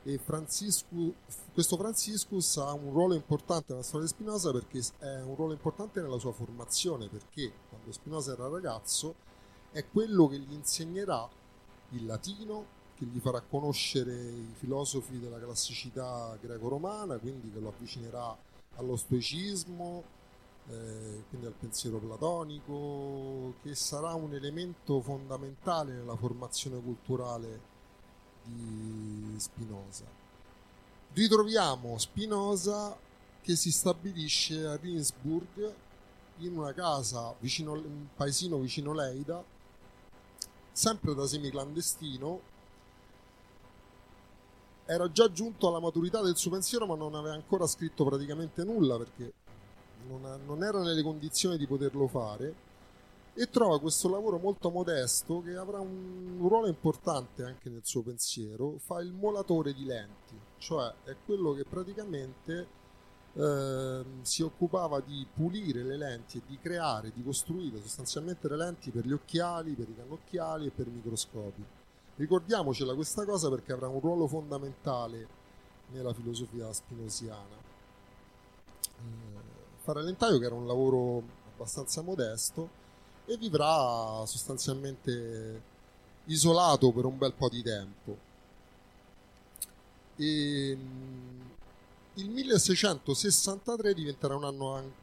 E 0.07 0.19
Francisco, 0.19 1.15
questo 1.51 1.77
Franciscus 1.77 2.57
ha 2.57 2.71
un 2.73 2.93
ruolo 2.93 3.15
importante 3.15 3.71
nella 3.71 3.81
storia 3.81 4.05
di 4.05 4.11
Spinoza 4.13 4.51
perché 4.51 4.79
è 4.99 5.21
un 5.23 5.33
ruolo 5.33 5.53
importante 5.53 5.99
nella 5.99 6.19
sua 6.19 6.31
formazione, 6.31 7.07
perché 7.07 7.51
quando 7.69 7.91
Spinoza 7.91 8.33
era 8.33 8.47
ragazzo 8.47 9.15
è 9.71 9.83
quello 9.89 10.27
che 10.27 10.37
gli 10.37 10.53
insegnerà 10.53 11.27
il 11.89 12.05
latino, 12.05 12.65
che 12.93 13.05
gli 13.05 13.19
farà 13.19 13.41
conoscere 13.41 14.13
i 14.13 14.53
filosofi 14.53 15.19
della 15.19 15.39
classicità 15.39 16.37
greco-romana, 16.39 17.17
quindi 17.17 17.51
che 17.51 17.59
lo 17.59 17.69
avvicinerà 17.69 18.37
allo 18.75 18.97
stoicismo, 18.97 20.03
eh, 20.67 21.23
quindi 21.29 21.47
al 21.47 21.55
pensiero 21.59 21.97
platonico, 21.97 23.55
che 23.63 23.73
sarà 23.73 24.13
un 24.13 24.35
elemento 24.35 25.01
fondamentale 25.01 25.93
nella 25.93 26.15
formazione 26.15 26.79
culturale 26.79 27.73
di 28.45 29.39
Spinoza. 29.39 30.05
Ritroviamo 31.13 31.97
Spinoza 31.97 32.97
che 33.41 33.55
si 33.55 33.71
stabilisce 33.71 34.65
a 34.65 34.75
Rinsburg 34.75 35.73
in 36.39 36.57
una 36.57 36.73
casa 36.73 37.33
vicino, 37.39 37.73
un 37.73 38.07
paesino 38.15 38.57
vicino 38.57 38.93
Leida, 38.93 39.43
sempre 40.71 41.13
da 41.13 41.25
semiclandestino, 41.25 42.53
era 44.85 45.11
già 45.11 45.31
giunto 45.31 45.67
alla 45.67 45.79
maturità 45.79 46.21
del 46.21 46.37
suo 46.37 46.51
pensiero 46.51 46.85
ma 46.85 46.95
non 46.95 47.15
aveva 47.15 47.33
ancora 47.33 47.65
scritto 47.65 48.05
praticamente 48.05 48.63
nulla 48.63 48.97
perché 48.97 49.33
non, 50.07 50.41
non 50.45 50.63
era 50.63 50.81
nelle 50.81 51.01
condizioni 51.01 51.57
di 51.57 51.65
poterlo 51.65 52.07
fare 52.07 52.64
e 53.37 53.49
trova 53.49 53.81
questo 53.81 54.09
lavoro 54.09 54.37
molto 54.37 54.71
modesto 54.71 55.41
che 55.41 55.57
avrà 55.57 55.81
un 55.81 56.37
ruolo 56.39 56.67
importante 56.67 57.43
anche 57.43 57.69
nel 57.69 57.81
suo 57.83 58.01
pensiero, 58.01 58.77
fa 58.77 59.01
il 59.01 59.11
molatore 59.11 59.73
di 59.73 59.83
lenti, 59.83 60.39
cioè 60.57 60.93
è 61.03 61.17
quello 61.25 61.51
che 61.51 61.65
praticamente 61.65 62.67
eh, 63.33 64.05
si 64.21 64.41
occupava 64.41 65.01
di 65.01 65.27
pulire 65.33 65.83
le 65.83 65.97
lenti 65.97 66.37
e 66.37 66.43
di 66.47 66.57
creare, 66.61 67.11
di 67.13 67.21
costruire 67.21 67.81
sostanzialmente 67.81 68.47
le 68.47 68.55
lenti 68.55 68.89
per 68.89 69.05
gli 69.05 69.11
occhiali, 69.11 69.73
per 69.73 69.89
i 69.89 69.95
cannocchiali 69.95 70.67
e 70.67 70.71
per 70.71 70.87
i 70.87 70.91
microscopi. 70.91 71.65
Ricordiamocela 72.15 72.95
questa 72.95 73.25
cosa 73.25 73.49
perché 73.49 73.73
avrà 73.73 73.89
un 73.89 73.99
ruolo 73.99 74.27
fondamentale 74.27 75.27
nella 75.91 76.13
filosofia 76.13 76.71
spinosiana. 76.71 77.57
Eh, 78.81 79.43
fare 79.79 80.03
lentaio 80.03 80.39
che 80.39 80.45
era 80.45 80.55
un 80.55 80.65
lavoro 80.65 81.21
abbastanza 81.53 82.01
modesto 82.01 82.83
e 83.25 83.37
vivrà 83.37 84.23
sostanzialmente 84.25 85.61
isolato 86.25 86.91
per 86.91 87.05
un 87.05 87.17
bel 87.17 87.33
po' 87.33 87.49
di 87.49 87.61
tempo. 87.61 88.17
E, 90.15 90.77
il 92.13 92.29
1663 92.29 93.93
diventerà 93.93 94.35
un 94.35 94.45
anno 94.45 94.93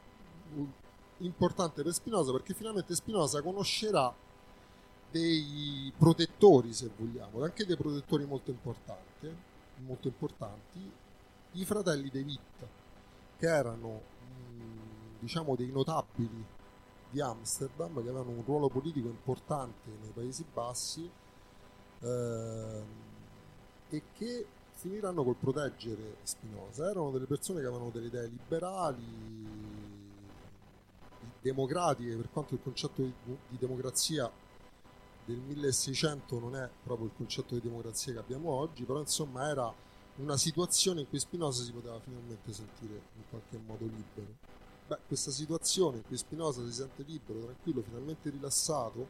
importante 1.19 1.83
per 1.83 1.93
Spinoza 1.93 2.31
perché 2.31 2.53
finalmente 2.53 2.95
Spinoza 2.95 3.41
conoscerà 3.41 4.13
dei 5.11 5.93
protettori, 5.95 6.73
se 6.73 6.89
vogliamo, 6.97 7.43
anche 7.43 7.65
dei 7.65 7.77
protettori 7.77 8.25
molto 8.25 8.49
importanti, 8.49 9.31
molto 9.85 10.07
importanti 10.07 10.91
i 11.51 11.65
fratelli 11.65 12.09
De 12.09 12.21
Witt, 12.21 12.67
che 13.37 13.45
erano 13.45 14.01
diciamo 15.19 15.55
dei 15.55 15.71
notabili 15.71 16.43
di 17.13 17.21
Amsterdam 17.21 17.93
che 17.93 18.09
avevano 18.09 18.31
un 18.31 18.43
ruolo 18.43 18.69
politico 18.69 19.07
importante 19.07 19.91
nei 20.01 20.09
Paesi 20.09 20.43
Bassi 20.51 21.07
eh, 21.99 22.81
e 23.89 24.01
che 24.17 24.45
finiranno 24.71 25.23
col 25.23 25.35
proteggere 25.35 26.17
Spinoza. 26.23 26.89
Erano 26.89 27.11
delle 27.11 27.27
persone 27.27 27.61
che 27.61 27.67
avevano 27.67 27.91
delle 27.91 28.07
idee 28.07 28.27
liberali, 28.27 30.01
democratiche, 31.39 32.15
per 32.15 32.29
quanto 32.31 32.55
il 32.55 32.61
concetto 32.63 33.03
di, 33.03 33.13
di 33.23 33.57
democrazia 33.59 34.29
del 35.25 35.37
1600 35.37 36.39
non 36.39 36.55
è 36.55 36.67
proprio 36.83 37.07
il 37.07 37.13
concetto 37.15 37.53
di 37.53 37.61
democrazia 37.61 38.11
che 38.11 38.19
abbiamo 38.19 38.49
oggi, 38.49 38.83
però 38.85 38.99
insomma 38.99 39.47
era 39.47 39.71
una 40.15 40.35
situazione 40.35 41.01
in 41.01 41.09
cui 41.09 41.19
Spinoza 41.19 41.63
si 41.63 41.71
poteva 41.71 41.99
finalmente 41.99 42.51
sentire 42.51 42.93
in 43.15 43.23
qualche 43.29 43.57
modo 43.65 43.85
libero. 43.85 44.61
Beh, 44.85 44.99
questa 45.07 45.31
situazione 45.31 45.97
in 45.97 46.03
cui 46.03 46.17
Spinoza 46.17 46.63
si 46.65 46.73
sente 46.73 47.03
libero, 47.03 47.39
tranquillo, 47.39 47.81
finalmente 47.81 48.29
rilassato, 48.29 49.09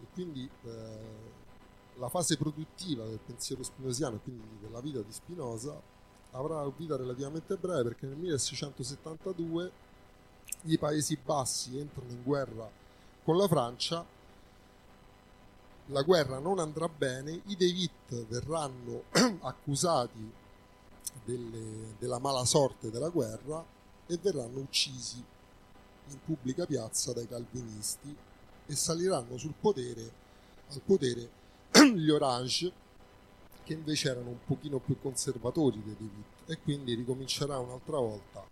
e 0.00 0.06
quindi 0.12 0.48
eh, 0.64 0.98
la 1.96 2.08
fase 2.08 2.36
produttiva 2.36 3.04
del 3.04 3.18
pensiero 3.18 3.62
spinosiano, 3.62 4.18
quindi 4.18 4.46
della 4.60 4.80
vita 4.80 5.00
di 5.00 5.12
Spinoza, 5.12 5.78
avrà 6.32 6.60
una 6.60 6.72
vita 6.76 6.96
relativamente 6.96 7.56
breve 7.56 7.82
perché 7.82 8.06
nel 8.06 8.16
1672 8.16 9.72
i 10.62 10.78
Paesi 10.78 11.18
Bassi 11.22 11.78
entrano 11.78 12.10
in 12.10 12.22
guerra 12.22 12.70
con 13.24 13.36
la 13.36 13.48
Francia, 13.48 14.04
la 15.86 16.02
guerra 16.02 16.38
non 16.38 16.60
andrà 16.60 16.88
bene, 16.88 17.42
i 17.46 17.56
De 17.56 17.66
Witt 17.66 18.26
verranno 18.26 19.04
accusati 19.40 20.32
delle, 21.24 21.96
della 21.98 22.18
mala 22.18 22.44
sorte 22.44 22.90
della 22.90 23.08
guerra 23.08 23.78
e 24.10 24.18
verranno 24.20 24.58
uccisi 24.58 25.24
in 26.08 26.18
pubblica 26.24 26.66
piazza 26.66 27.12
dai 27.12 27.28
calvinisti 27.28 28.14
e 28.66 28.74
saliranno 28.74 29.36
sul 29.38 29.54
potere, 29.58 30.10
al 30.70 30.80
potere 30.82 31.30
gli 31.94 32.10
Orange 32.10 32.72
che 33.62 33.72
invece 33.72 34.10
erano 34.10 34.30
un 34.30 34.44
pochino 34.44 34.78
più 34.78 34.98
conservatori 35.00 35.80
dei 35.84 35.96
De 35.96 36.52
e 36.52 36.58
quindi 36.60 36.94
ricomincerà 36.94 37.58
un'altra 37.58 37.98
volta 37.98 38.44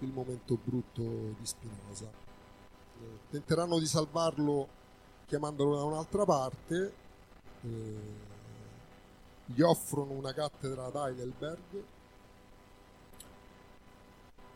il 0.00 0.12
momento 0.12 0.58
brutto 0.62 1.00
di 1.00 1.46
Spinoza. 1.46 2.04
Eh, 2.04 3.18
tenteranno 3.30 3.78
di 3.78 3.86
salvarlo 3.86 4.68
chiamandolo 5.26 5.76
da 5.76 5.84
un'altra 5.84 6.26
parte, 6.26 6.94
eh, 7.62 8.30
gli 9.46 9.62
offrono 9.62 10.12
una 10.12 10.34
cattedra 10.34 10.84
ad 10.84 10.96
Heidelberg 10.96 11.82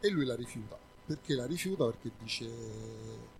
e 0.06 0.10
lui 0.10 0.24
la 0.24 0.34
rifiuta. 0.34 0.76
Perché 1.06 1.34
la 1.34 1.46
rifiuta? 1.46 1.84
Perché 1.84 2.10
dice 2.18 3.34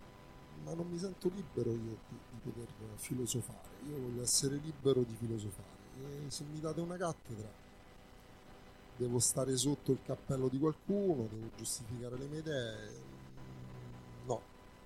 ma 0.67 0.73
non 0.73 0.87
mi 0.89 0.97
sento 0.97 1.29
libero 1.33 1.71
io 1.71 1.97
di, 2.09 2.17
di 2.31 2.39
poter 2.43 2.67
filosofare, 2.97 3.69
io 3.87 3.99
voglio 3.99 4.21
essere 4.21 4.57
libero 4.57 5.01
di 5.03 5.15
filosofare. 5.15 5.75
E 6.25 6.29
se 6.29 6.43
mi 6.43 6.59
date 6.59 6.81
una 6.81 6.97
cattedra 6.97 7.49
devo 8.97 9.19
stare 9.19 9.55
sotto 9.55 9.91
il 9.93 9.99
cappello 10.03 10.49
di 10.49 10.59
qualcuno, 10.59 11.27
devo 11.31 11.51
giustificare 11.55 12.17
le 12.17 12.25
mie 12.25 12.39
idee. 12.39 13.01
No, 14.25 14.41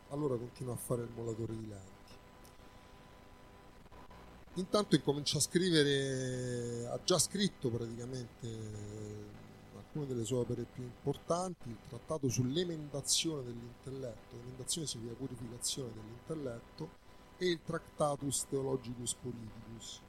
allora 0.09 0.35
continuo 0.35 0.73
a 0.73 0.77
fare 0.77 1.01
il 1.01 1.09
molatore 1.15 1.57
di 1.57 1.67
lenti. 1.67 1.99
Intanto 4.55 4.95
incomincia 4.95 5.37
a 5.37 5.41
scrivere, 5.41 6.85
ha 6.87 6.99
già 7.03 7.17
scritto 7.17 7.69
praticamente 7.69 9.39
alcune 9.91 10.07
delle 10.07 10.23
sue 10.23 10.37
opere 10.37 10.63
più 10.63 10.83
importanti, 10.83 11.67
il 11.69 11.77
trattato 11.89 12.29
sull'emendazione 12.29 13.43
dell'intelletto, 13.43 14.37
emendazione 14.41 14.87
significa 14.87 15.15
purificazione 15.15 15.91
dell'intelletto, 15.93 16.99
e 17.37 17.49
il 17.49 17.59
Tractatus 17.63 18.45
Theologicus 18.49 19.15
Politicus, 19.15 19.99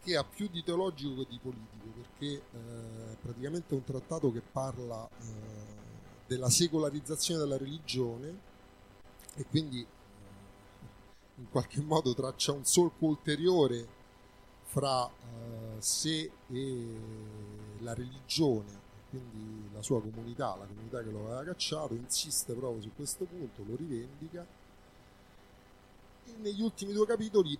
che 0.00 0.16
ha 0.16 0.24
più 0.24 0.48
di 0.48 0.62
teologico 0.62 1.16
che 1.16 1.26
di 1.28 1.38
politico, 1.42 1.88
perché 1.94 2.42
eh, 2.52 3.16
praticamente 3.20 3.74
è 3.74 3.78
un 3.78 3.84
trattato 3.84 4.32
che 4.32 4.40
parla 4.40 5.06
eh, 5.06 5.26
della 6.26 6.48
secolarizzazione 6.48 7.40
della 7.40 7.58
religione 7.58 8.46
e 9.34 9.44
quindi 9.44 9.80
eh, 9.80 9.86
in 11.36 11.50
qualche 11.50 11.80
modo 11.82 12.14
traccia 12.14 12.52
un 12.52 12.64
solco 12.64 13.06
ulteriore 13.06 13.96
fra 14.68 15.06
eh, 15.06 15.80
sé 15.80 16.30
e 16.50 16.86
la 17.80 17.94
religione, 17.94 18.80
quindi 19.10 19.68
la 19.72 19.82
sua 19.82 20.00
comunità, 20.00 20.56
la 20.56 20.66
comunità 20.66 21.02
che 21.02 21.10
lo 21.10 21.24
aveva 21.24 21.44
cacciato, 21.44 21.94
insiste 21.94 22.54
proprio 22.54 22.82
su 22.82 22.90
questo 22.94 23.24
punto, 23.24 23.64
lo 23.66 23.76
rivendica. 23.76 24.46
E 26.26 26.34
negli 26.40 26.60
ultimi 26.60 26.92
due 26.92 27.06
capitoli 27.06 27.58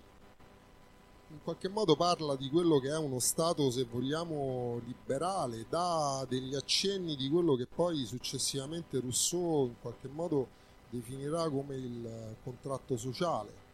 in 1.31 1.43
qualche 1.43 1.67
modo 1.67 1.95
parla 1.95 2.35
di 2.35 2.49
quello 2.49 2.79
che 2.79 2.89
è 2.89 2.97
uno 2.97 3.19
Stato, 3.19 3.69
se 3.69 3.85
vogliamo, 3.85 4.81
liberale, 4.85 5.65
dà 5.69 6.25
degli 6.27 6.55
accenni 6.55 7.15
di 7.15 7.29
quello 7.29 7.55
che 7.55 7.67
poi 7.67 8.05
successivamente 8.05 8.99
Rousseau 8.99 9.67
in 9.67 9.75
qualche 9.79 10.07
modo 10.07 10.47
definirà 10.89 11.47
come 11.49 11.75
il 11.75 12.35
contratto 12.43 12.97
sociale. 12.97 13.67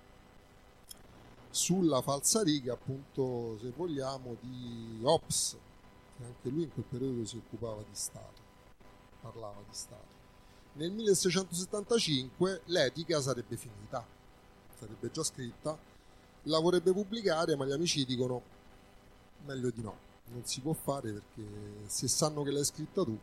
Sulla 1.56 2.02
falsariga, 2.02 2.74
appunto, 2.74 3.58
se 3.62 3.72
vogliamo, 3.74 4.36
di 4.42 5.00
Hobbes, 5.04 5.56
che 6.18 6.26
anche 6.26 6.50
lui 6.50 6.64
in 6.64 6.74
quel 6.74 6.84
periodo 6.84 7.26
si 7.26 7.38
occupava 7.38 7.82
di 7.82 7.96
Stato, 7.96 8.42
parlava 9.22 9.62
di 9.66 9.74
Stato. 9.74 10.14
Nel 10.74 10.92
1675 10.92 12.64
l'etica 12.66 13.22
sarebbe 13.22 13.56
finita, 13.56 14.06
sarebbe 14.78 15.10
già 15.10 15.24
scritta, 15.24 15.78
la 16.44 16.60
vorrebbe 16.60 16.92
pubblicare, 16.92 17.56
ma 17.56 17.66
gli 17.66 17.72
amici 17.72 18.04
dicono 18.04 18.42
meglio 19.46 19.70
di 19.70 19.82
no, 19.82 19.98
non 20.34 20.46
si 20.46 20.60
può 20.60 20.74
fare 20.74 21.14
perché 21.14 21.46
se 21.86 22.10
sanno 22.10 22.44
che 22.44 22.52
l'hai 22.52 22.66
scritta 22.66 23.02
tu, 23.06 23.18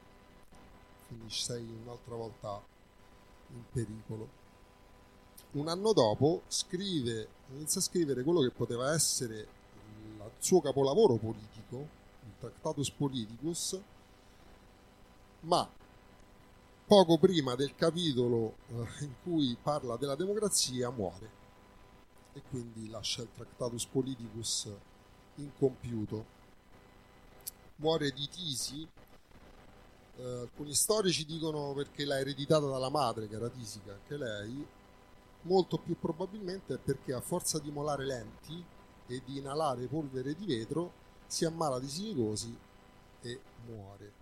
finisci, 1.06 1.44
sei 1.44 1.68
un'altra 1.84 2.14
volta 2.14 2.62
in 3.50 3.62
pericolo. 3.70 4.40
Un 5.52 5.68
anno 5.68 5.92
dopo 5.92 6.44
scrive, 6.48 7.28
inizia 7.50 7.80
a 7.80 7.84
scrivere 7.84 8.22
quello 8.22 8.40
che 8.40 8.50
poteva 8.50 8.94
essere 8.94 9.36
il 9.38 10.30
suo 10.38 10.62
capolavoro 10.62 11.16
politico, 11.16 11.76
il 12.24 12.32
Tractatus 12.38 12.90
Politicus, 12.90 13.78
ma 15.40 15.68
poco 16.86 17.18
prima 17.18 17.54
del 17.54 17.74
capitolo 17.74 18.54
eh, 18.68 19.04
in 19.04 19.12
cui 19.22 19.54
parla 19.62 19.96
della 19.96 20.14
democrazia 20.14 20.88
muore. 20.88 21.40
E 22.32 22.40
quindi 22.48 22.88
lascia 22.88 23.20
il 23.20 23.28
Tractatus 23.34 23.84
Politicus 23.84 24.70
incompiuto. 25.34 26.24
Muore 27.76 28.10
di 28.12 28.26
tisi, 28.26 28.88
eh, 30.16 30.24
alcuni 30.24 30.72
storici 30.72 31.26
dicono 31.26 31.74
perché 31.74 32.06
l'ha 32.06 32.18
ereditata 32.18 32.64
dalla 32.66 32.88
madre, 32.88 33.28
che 33.28 33.34
era 33.34 33.50
tisica 33.50 33.92
anche 33.92 34.16
lei, 34.16 34.80
molto 35.42 35.78
più 35.78 35.98
probabilmente 35.98 36.74
è 36.74 36.78
perché 36.78 37.12
a 37.12 37.20
forza 37.20 37.58
di 37.58 37.70
molare 37.70 38.04
lenti 38.04 38.62
e 39.06 39.22
di 39.24 39.38
inalare 39.38 39.86
polvere 39.86 40.34
di 40.34 40.46
vetro 40.46 40.92
si 41.26 41.44
ammala 41.44 41.78
di 41.78 41.88
silicosi 41.88 42.56
e 43.22 43.40
muore. 43.66 44.12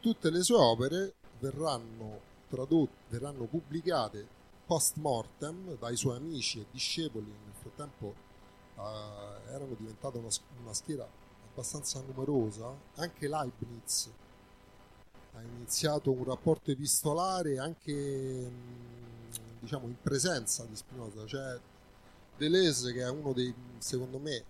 Tutte 0.00 0.30
le 0.30 0.42
sue 0.42 0.56
opere 0.56 1.14
verranno 1.38 2.20
tradotte, 2.48 2.94
verranno 3.08 3.44
pubblicate 3.44 4.38
post 4.66 4.96
mortem 4.96 5.76
dai 5.78 5.96
suoi 5.96 6.16
amici 6.16 6.60
e 6.60 6.66
discepoli, 6.70 7.26
nel 7.26 7.54
frattempo 7.54 8.14
eh, 8.76 9.52
erano 9.52 9.74
diventate 9.74 10.18
una, 10.18 10.28
una, 10.62 10.72
schiera 10.72 11.06
abbastanza 11.50 12.00
numerosa, 12.00 12.72
anche 12.96 13.28
Leibniz 13.28 14.10
ha 15.34 15.42
iniziato 15.42 16.10
un 16.10 16.24
rapporto 16.24 16.70
epistolare 16.70 17.58
anche 17.58 18.50
diciamo 19.60 19.86
in 19.86 19.96
presenza 20.00 20.64
di 20.64 20.74
Spinoza, 20.74 21.26
cioè 21.26 21.58
Deleuze 22.36 22.92
che 22.92 23.02
è 23.02 23.10
uno 23.10 23.32
dei 23.32 23.54
secondo 23.78 24.18
me 24.18 24.42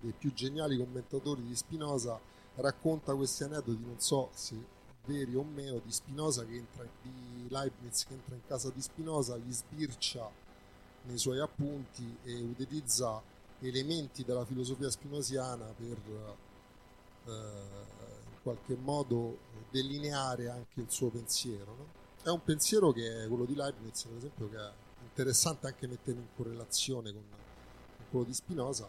dei 0.00 0.14
più 0.16 0.32
geniali 0.32 0.76
commentatori 0.76 1.42
di 1.42 1.56
Spinoza 1.56 2.18
racconta 2.56 3.14
questi 3.14 3.42
aneddoti, 3.42 3.82
non 3.84 3.98
so 3.98 4.30
se 4.32 4.54
veri 5.06 5.34
o 5.34 5.42
meno 5.42 5.80
di 5.84 5.92
Spinoza 5.92 6.44
che 6.44 6.54
entra 6.54 6.86
di 7.02 7.46
Leibniz 7.48 8.04
che 8.04 8.14
entra 8.14 8.34
in 8.34 8.46
casa 8.46 8.70
di 8.70 8.80
Spinoza 8.80 9.36
gli 9.36 9.52
sbircia 9.52 10.30
nei 11.02 11.18
suoi 11.18 11.40
appunti 11.40 12.16
e 12.22 12.34
utilizza 12.34 13.20
elementi 13.60 14.24
della 14.24 14.44
filosofia 14.44 14.90
spinosiana 14.90 15.64
per 15.76 15.98
eh, 17.26 17.30
in 17.30 18.42
qualche 18.42 18.76
modo 18.76 19.38
delineare 19.70 20.48
anche 20.48 20.80
il 20.80 20.90
suo 20.90 21.08
pensiero 21.08 21.74
no? 21.76 22.02
È 22.24 22.30
un 22.30 22.42
pensiero 22.42 22.90
che 22.90 23.24
è 23.24 23.28
quello 23.28 23.44
di 23.44 23.54
Leibniz 23.54 24.04
per 24.04 24.16
esempio 24.16 24.48
che 24.48 24.56
è 24.56 24.70
interessante 25.02 25.66
anche 25.66 25.86
mettere 25.86 26.18
in 26.18 26.26
correlazione 26.34 27.12
con, 27.12 27.22
con 27.96 28.06
quello 28.10 28.24
di 28.24 28.34
Spinoza 28.34 28.88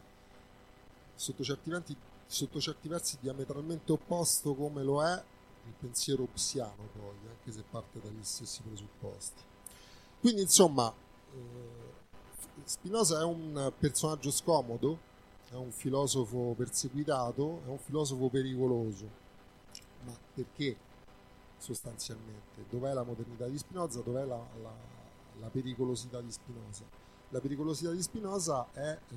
sotto 1.15 1.43
certi, 1.43 1.69
versi, 1.69 1.95
sotto 2.25 2.59
certi 2.59 2.87
versi 2.87 3.17
diametralmente 3.19 3.91
opposto 3.91 4.55
come 4.55 4.83
lo 4.83 5.03
è 5.03 5.23
il 5.65 5.73
pensiero 5.79 6.27
psiano 6.31 6.89
poi, 6.93 7.15
anche 7.27 7.51
se 7.51 7.63
parte 7.69 7.99
dagli 7.99 8.23
stessi 8.23 8.61
presupposti. 8.61 9.41
Quindi 10.19 10.41
insomma, 10.41 10.93
eh, 11.33 12.63
Spinoza 12.63 13.19
è 13.19 13.23
un 13.23 13.73
personaggio 13.77 14.31
scomodo, 14.31 14.99
è 15.49 15.55
un 15.55 15.71
filosofo 15.71 16.53
perseguitato, 16.55 17.61
è 17.65 17.69
un 17.69 17.79
filosofo 17.79 18.29
pericoloso. 18.29 19.09
Ma 20.03 20.15
perché 20.33 20.77
sostanzialmente? 21.57 22.65
Dov'è 22.69 22.93
la 22.93 23.03
modernità 23.03 23.47
di 23.47 23.57
Spinoza? 23.57 24.01
Dov'è 24.01 24.25
la, 24.25 24.43
la, 24.61 24.73
la 25.39 25.47
pericolosità 25.49 26.21
di 26.21 26.31
Spinoza? 26.31 26.83
La 27.29 27.39
pericolosità 27.39 27.91
di 27.91 28.01
Spinoza 28.01 28.67
è 28.71 28.97
eh, 29.09 29.15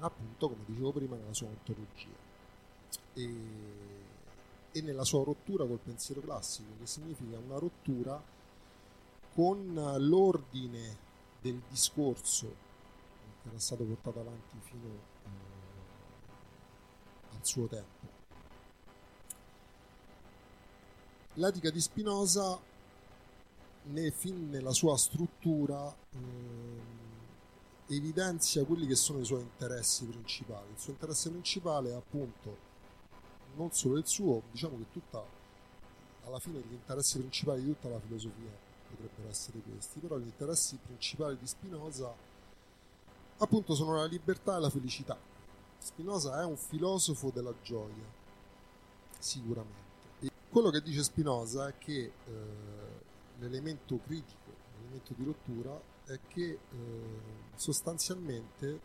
appunto, 0.00 0.48
come 0.48 0.62
dicevo 0.66 0.92
prima, 0.92 1.16
nella 1.16 1.34
sua 1.34 1.48
ontologia. 1.48 2.24
E 3.14 4.04
e 4.76 4.82
nella 4.82 5.04
sua 5.04 5.24
rottura 5.24 5.64
col 5.64 5.78
pensiero 5.78 6.20
classico, 6.20 6.68
che 6.78 6.86
significa 6.86 7.38
una 7.38 7.58
rottura 7.58 8.22
con 9.32 9.72
l'ordine 9.98 10.98
del 11.40 11.62
discorso 11.70 12.46
che 13.42 13.48
era 13.48 13.58
stato 13.58 13.84
portato 13.84 14.20
avanti 14.20 14.58
fino 14.60 14.88
eh, 15.24 15.28
al 17.36 17.40
suo 17.40 17.66
tempo. 17.68 18.15
L'etica 21.38 21.68
di 21.68 21.82
Spinoza, 21.82 22.58
né, 23.84 24.10
fin 24.10 24.48
nella 24.48 24.72
sua 24.72 24.96
struttura, 24.96 25.94
eh, 26.12 27.94
evidenzia 27.94 28.64
quelli 28.64 28.86
che 28.86 28.94
sono 28.94 29.20
i 29.20 29.24
suoi 29.26 29.42
interessi 29.42 30.06
principali. 30.06 30.70
Il 30.72 30.78
suo 30.78 30.92
interesse 30.92 31.28
principale 31.28 31.90
è 31.90 31.94
appunto 31.94 32.56
non 33.56 33.70
solo 33.70 33.98
il 33.98 34.06
suo, 34.06 34.44
diciamo 34.50 34.78
che 34.78 34.86
tutta, 34.90 35.22
alla 36.24 36.38
fine 36.38 36.58
gli 36.60 36.72
interessi 36.72 37.18
principali 37.18 37.62
di 37.62 37.68
tutta 37.68 37.88
la 37.88 38.00
filosofia 38.00 38.50
potrebbero 38.88 39.28
essere 39.28 39.58
questi, 39.60 40.00
però 40.00 40.16
gli 40.16 40.24
interessi 40.24 40.78
principali 40.82 41.36
di 41.38 41.46
Spinoza 41.46 42.14
appunto 43.36 43.74
sono 43.74 43.96
la 43.96 44.06
libertà 44.06 44.56
e 44.56 44.60
la 44.60 44.70
felicità. 44.70 45.18
Spinoza 45.78 46.40
è 46.40 46.44
un 46.46 46.56
filosofo 46.56 47.30
della 47.30 47.52
gioia, 47.62 48.04
sicuramente. 49.18 49.85
Quello 50.56 50.70
che 50.70 50.80
dice 50.80 51.02
Spinoza 51.02 51.68
è 51.68 51.74
che 51.76 52.00
eh, 52.00 52.12
l'elemento 53.40 54.00
critico, 54.02 54.54
l'elemento 54.78 55.12
di 55.14 55.22
rottura 55.22 55.78
è 56.06 56.18
che 56.28 56.44
eh, 56.44 56.58
sostanzialmente 57.54 58.80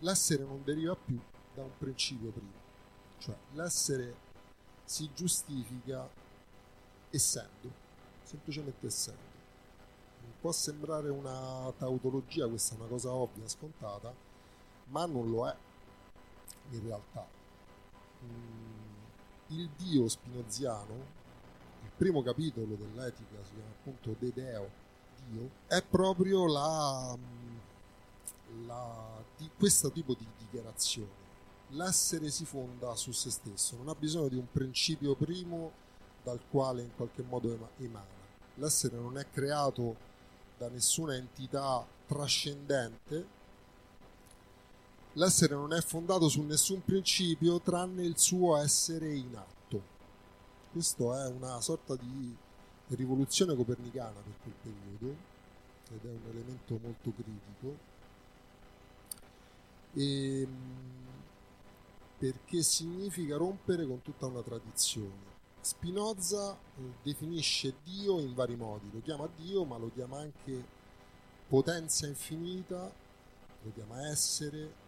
l'essere 0.00 0.42
non 0.42 0.64
deriva 0.64 0.96
più 0.96 1.20
da 1.54 1.62
un 1.62 1.70
principio 1.78 2.30
primo 2.32 2.50
cioè 3.18 3.36
l'essere 3.52 4.12
si 4.84 5.08
giustifica 5.14 6.10
essendo, 7.10 7.70
semplicemente 8.24 8.86
essendo. 8.88 9.34
Può 10.40 10.50
sembrare 10.50 11.10
una 11.10 11.72
tautologia, 11.78 12.48
questa 12.48 12.74
è 12.74 12.78
una 12.78 12.88
cosa 12.88 13.12
ovvia, 13.12 13.46
scontata, 13.46 14.12
ma 14.86 15.06
non 15.06 15.30
lo 15.30 15.48
è 15.48 15.56
in 16.70 16.82
realtà. 16.82 17.24
Mm, 18.24 18.75
il 19.48 19.68
Dio 19.76 20.08
spinoziano, 20.08 20.94
il 21.82 21.90
primo 21.96 22.22
capitolo 22.22 22.74
dell'etica 22.74 23.36
si 23.42 23.54
chiama 23.54 23.70
appunto 23.70 24.16
De 24.18 24.32
Deo, 24.32 24.70
Dio, 25.28 25.50
è 25.66 25.82
proprio 25.82 26.46
la, 26.46 27.16
la, 28.66 29.24
di 29.36 29.50
questo 29.56 29.90
tipo 29.90 30.14
di 30.14 30.26
dichiarazione 30.38 31.24
l'essere 31.70 32.30
si 32.30 32.44
fonda 32.44 32.94
su 32.94 33.10
se 33.12 33.30
stesso, 33.30 33.76
non 33.76 33.88
ha 33.88 33.94
bisogno 33.94 34.28
di 34.28 34.36
un 34.36 34.50
principio 34.50 35.14
primo 35.14 35.72
dal 36.22 36.40
quale 36.48 36.82
in 36.82 36.94
qualche 36.94 37.22
modo 37.22 37.52
ema- 37.52 37.70
emana. 37.78 38.24
L'essere 38.54 38.96
non 38.96 39.18
è 39.18 39.26
creato 39.30 39.96
da 40.58 40.68
nessuna 40.68 41.14
entità 41.14 41.84
trascendente, 42.06 43.34
l'essere 45.16 45.54
non 45.54 45.72
è 45.72 45.80
fondato 45.80 46.28
su 46.28 46.42
nessun 46.42 46.82
principio 46.84 47.60
tranne 47.60 48.02
il 48.04 48.18
suo 48.18 48.56
essere 48.56 49.14
in 49.14 49.34
atto. 49.34 49.82
Questo 50.72 51.14
è 51.14 51.28
una 51.28 51.60
sorta 51.60 51.96
di 51.96 52.34
rivoluzione 52.88 53.54
copernicana 53.54 54.20
per 54.20 54.34
quel 54.42 54.54
periodo 54.62 55.16
ed 55.90 56.04
è 56.04 56.08
un 56.08 56.30
elemento 56.30 56.78
molto 56.82 57.12
critico. 57.12 57.94
E, 59.94 60.46
perché 62.18 62.62
significa 62.62 63.36
rompere 63.36 63.86
con 63.86 64.02
tutta 64.02 64.26
una 64.26 64.42
tradizione. 64.42 65.34
Spinoza 65.60 66.52
eh, 66.52 66.92
definisce 67.02 67.74
Dio 67.82 68.20
in 68.20 68.34
vari 68.34 68.56
modi, 68.56 68.90
lo 68.92 69.00
chiama 69.02 69.28
Dio 69.36 69.64
ma 69.64 69.78
lo 69.78 69.90
chiama 69.92 70.18
anche 70.18 70.64
potenza 71.48 72.06
infinita, 72.06 72.90
lo 73.62 73.72
chiama 73.74 74.08
essere 74.08 74.84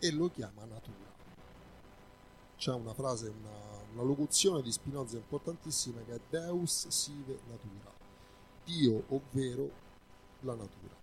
e 0.00 0.10
lo 0.10 0.30
chiama 0.30 0.64
natura. 0.64 1.08
C'è 2.56 2.72
una 2.72 2.94
frase, 2.94 3.28
una, 3.28 3.82
una 3.92 4.02
locuzione 4.02 4.62
di 4.62 4.72
Spinoza 4.72 5.16
importantissima 5.16 6.00
che 6.02 6.14
è 6.14 6.20
Deus 6.28 6.88
sive 6.88 7.38
natura, 7.48 7.92
Dio 8.64 9.04
ovvero 9.08 9.70
la 10.40 10.54
natura. 10.54 10.94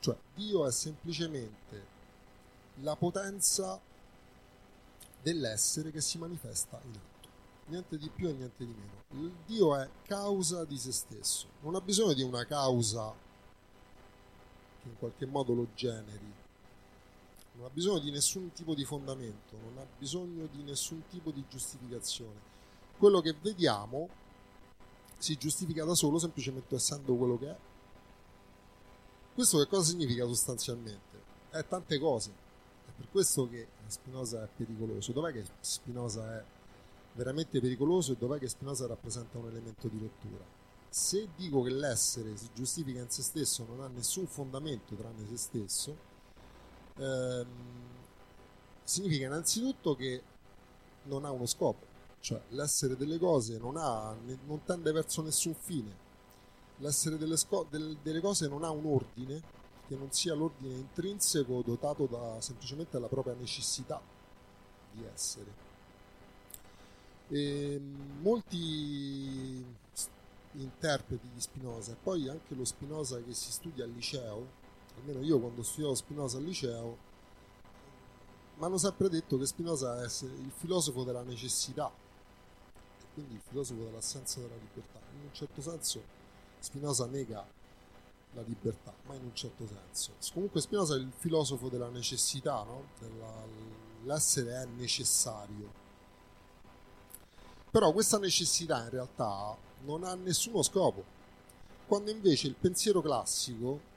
Cioè 0.00 0.16
Dio 0.34 0.66
è 0.66 0.72
semplicemente 0.72 1.90
la 2.76 2.96
potenza 2.96 3.80
dell'essere 5.20 5.90
che 5.90 6.00
si 6.00 6.18
manifesta 6.18 6.80
in 6.84 6.90
atto. 6.90 7.28
Niente 7.66 7.96
di 7.96 8.08
più 8.08 8.28
e 8.28 8.32
niente 8.32 8.64
di 8.64 8.74
meno. 8.74 9.26
Il 9.26 9.32
Dio 9.46 9.76
è 9.76 9.88
causa 10.04 10.64
di 10.64 10.76
se 10.76 10.90
stesso, 10.90 11.46
non 11.60 11.74
ha 11.74 11.80
bisogno 11.80 12.12
di 12.12 12.22
una 12.22 12.44
causa 12.44 13.14
che 14.82 14.88
in 14.88 14.98
qualche 14.98 15.26
modo 15.26 15.54
lo 15.54 15.68
generi, 15.74 16.41
non 17.54 17.66
ha 17.66 17.70
bisogno 17.70 17.98
di 17.98 18.10
nessun 18.10 18.52
tipo 18.52 18.74
di 18.74 18.84
fondamento, 18.84 19.56
non 19.56 19.78
ha 19.78 19.86
bisogno 19.98 20.46
di 20.46 20.62
nessun 20.62 21.02
tipo 21.08 21.30
di 21.30 21.44
giustificazione. 21.48 22.50
Quello 22.96 23.20
che 23.20 23.34
vediamo 23.40 24.08
si 25.18 25.36
giustifica 25.36 25.84
da 25.84 25.94
solo 25.94 26.18
semplicemente 26.18 26.74
essendo 26.74 27.14
quello 27.14 27.38
che 27.38 27.50
è. 27.50 27.56
Questo 29.34 29.58
che 29.58 29.66
cosa 29.66 29.90
significa 29.90 30.26
sostanzialmente? 30.26 31.20
È 31.50 31.64
tante 31.66 31.98
cose. 31.98 32.30
È 32.86 32.90
per 32.96 33.08
questo 33.10 33.48
che 33.48 33.68
Spinoza 33.86 34.42
è 34.42 34.48
pericoloso. 34.54 35.12
Dov'è 35.12 35.32
che 35.32 35.44
Spinoza 35.60 36.38
è 36.38 36.44
veramente 37.14 37.60
pericoloso 37.60 38.12
e 38.12 38.16
dov'è 38.16 38.38
che 38.38 38.48
Spinoza 38.48 38.86
rappresenta 38.86 39.38
un 39.38 39.48
elemento 39.48 39.88
di 39.88 40.00
lettura? 40.00 40.44
Se 40.88 41.28
dico 41.36 41.62
che 41.62 41.70
l'essere 41.70 42.36
si 42.36 42.50
giustifica 42.52 43.00
in 43.00 43.10
se 43.10 43.22
stesso, 43.22 43.64
non 43.64 43.80
ha 43.80 43.88
nessun 43.88 44.26
fondamento 44.26 44.94
tranne 44.94 45.26
se 45.26 45.36
stesso, 45.36 46.10
ehm, 46.96 47.46
significa 48.84 49.26
innanzitutto 49.26 49.94
che 49.94 50.22
non 51.04 51.24
ha 51.24 51.30
uno 51.30 51.46
scopo, 51.46 51.86
cioè 52.20 52.40
l'essere 52.50 52.96
delle 52.96 53.18
cose 53.18 53.58
non, 53.58 53.76
ha, 53.76 54.14
non 54.46 54.62
tende 54.64 54.92
verso 54.92 55.22
nessun 55.22 55.54
fine, 55.54 55.96
l'essere 56.78 57.16
delle, 57.16 57.36
sco- 57.36 57.66
del, 57.68 57.96
delle 58.02 58.20
cose 58.20 58.48
non 58.48 58.64
ha 58.64 58.70
un 58.70 58.86
ordine 58.86 59.60
che 59.86 59.96
non 59.96 60.12
sia 60.12 60.34
l'ordine 60.34 60.74
intrinseco 60.74 61.62
dotato 61.62 62.06
da 62.06 62.40
semplicemente 62.40 62.98
la 62.98 63.08
propria 63.08 63.34
necessità 63.34 64.00
di 64.92 65.04
essere. 65.12 65.70
E 67.28 67.80
molti 68.20 69.64
interpreti 70.54 71.28
di 71.32 71.40
Spinoza 71.40 71.92
e 71.92 71.96
poi 72.00 72.28
anche 72.28 72.54
lo 72.54 72.64
Spinoza 72.64 73.22
che 73.22 73.32
si 73.34 73.50
studia 73.50 73.84
al 73.84 73.90
liceo, 73.90 74.60
almeno 74.96 75.20
io 75.22 75.38
quando 75.38 75.62
studiavo 75.62 75.94
Spinoza 75.94 76.36
al 76.36 76.44
liceo, 76.44 77.10
mi 78.56 78.64
hanno 78.64 78.78
sempre 78.78 79.08
detto 79.08 79.38
che 79.38 79.46
Spinoza 79.46 80.02
è 80.02 80.04
il 80.04 80.52
filosofo 80.54 81.04
della 81.04 81.22
necessità 81.22 81.90
e 82.74 83.04
quindi 83.14 83.34
il 83.34 83.40
filosofo 83.40 83.84
dell'assenza 83.84 84.40
della 84.40 84.54
libertà. 84.54 85.00
In 85.14 85.24
un 85.24 85.32
certo 85.32 85.60
senso 85.60 86.02
Spinoza 86.58 87.06
nega 87.06 87.44
la 88.34 88.42
libertà, 88.42 88.94
ma 89.06 89.14
in 89.14 89.24
un 89.24 89.34
certo 89.34 89.66
senso. 89.66 90.12
Comunque 90.32 90.60
Spinoza 90.60 90.94
è 90.94 90.98
il 90.98 91.12
filosofo 91.14 91.68
della 91.68 91.88
necessità, 91.88 92.62
no? 92.62 92.84
della, 92.98 93.44
l'essere 94.04 94.62
è 94.62 94.66
necessario. 94.66 95.80
Però 97.70 97.92
questa 97.92 98.18
necessità 98.18 98.82
in 98.82 98.90
realtà 98.90 99.56
non 99.84 100.04
ha 100.04 100.14
nessuno 100.14 100.62
scopo, 100.62 101.04
quando 101.86 102.10
invece 102.10 102.46
il 102.46 102.54
pensiero 102.54 103.00
classico, 103.00 103.90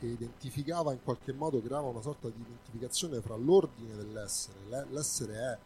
che 0.00 0.06
identificava 0.06 0.92
in 0.92 1.02
qualche 1.04 1.32
modo, 1.32 1.60
creava 1.60 1.88
una 1.88 2.00
sorta 2.00 2.28
di 2.28 2.40
identificazione 2.40 3.20
fra 3.20 3.36
l'ordine 3.36 3.94
dell'essere, 3.94 4.86
l'essere 4.88 5.34
è 5.34 5.58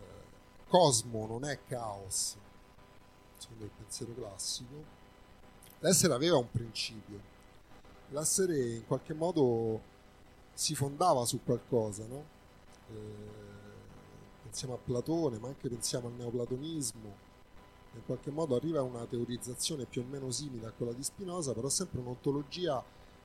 eh, 0.00 0.04
cosmo, 0.66 1.26
non 1.26 1.44
è 1.44 1.60
caos, 1.68 2.34
secondo 3.36 3.64
il 3.64 3.70
pensiero 3.76 4.14
classico, 4.14 4.74
l'essere 5.80 6.14
aveva 6.14 6.38
un 6.38 6.50
principio, 6.50 7.20
l'essere 8.08 8.58
in 8.58 8.86
qualche 8.86 9.12
modo 9.12 9.94
si 10.54 10.74
fondava 10.74 11.26
su 11.26 11.42
qualcosa, 11.44 12.06
no? 12.06 12.24
eh, 12.88 12.94
pensiamo 14.44 14.72
a 14.72 14.78
Platone, 14.78 15.38
ma 15.38 15.48
anche 15.48 15.68
pensiamo 15.68 16.06
al 16.08 16.14
neoplatonismo, 16.14 17.24
in 17.92 18.04
qualche 18.06 18.30
modo 18.30 18.56
arriva 18.56 18.78
a 18.78 18.82
una 18.82 19.04
teorizzazione 19.04 19.84
più 19.84 20.00
o 20.00 20.04
meno 20.04 20.30
simile 20.30 20.68
a 20.68 20.70
quella 20.70 20.92
di 20.92 21.02
Spinoza, 21.02 21.52
però 21.52 21.68
sempre 21.68 22.00
un'ontologia 22.00 22.82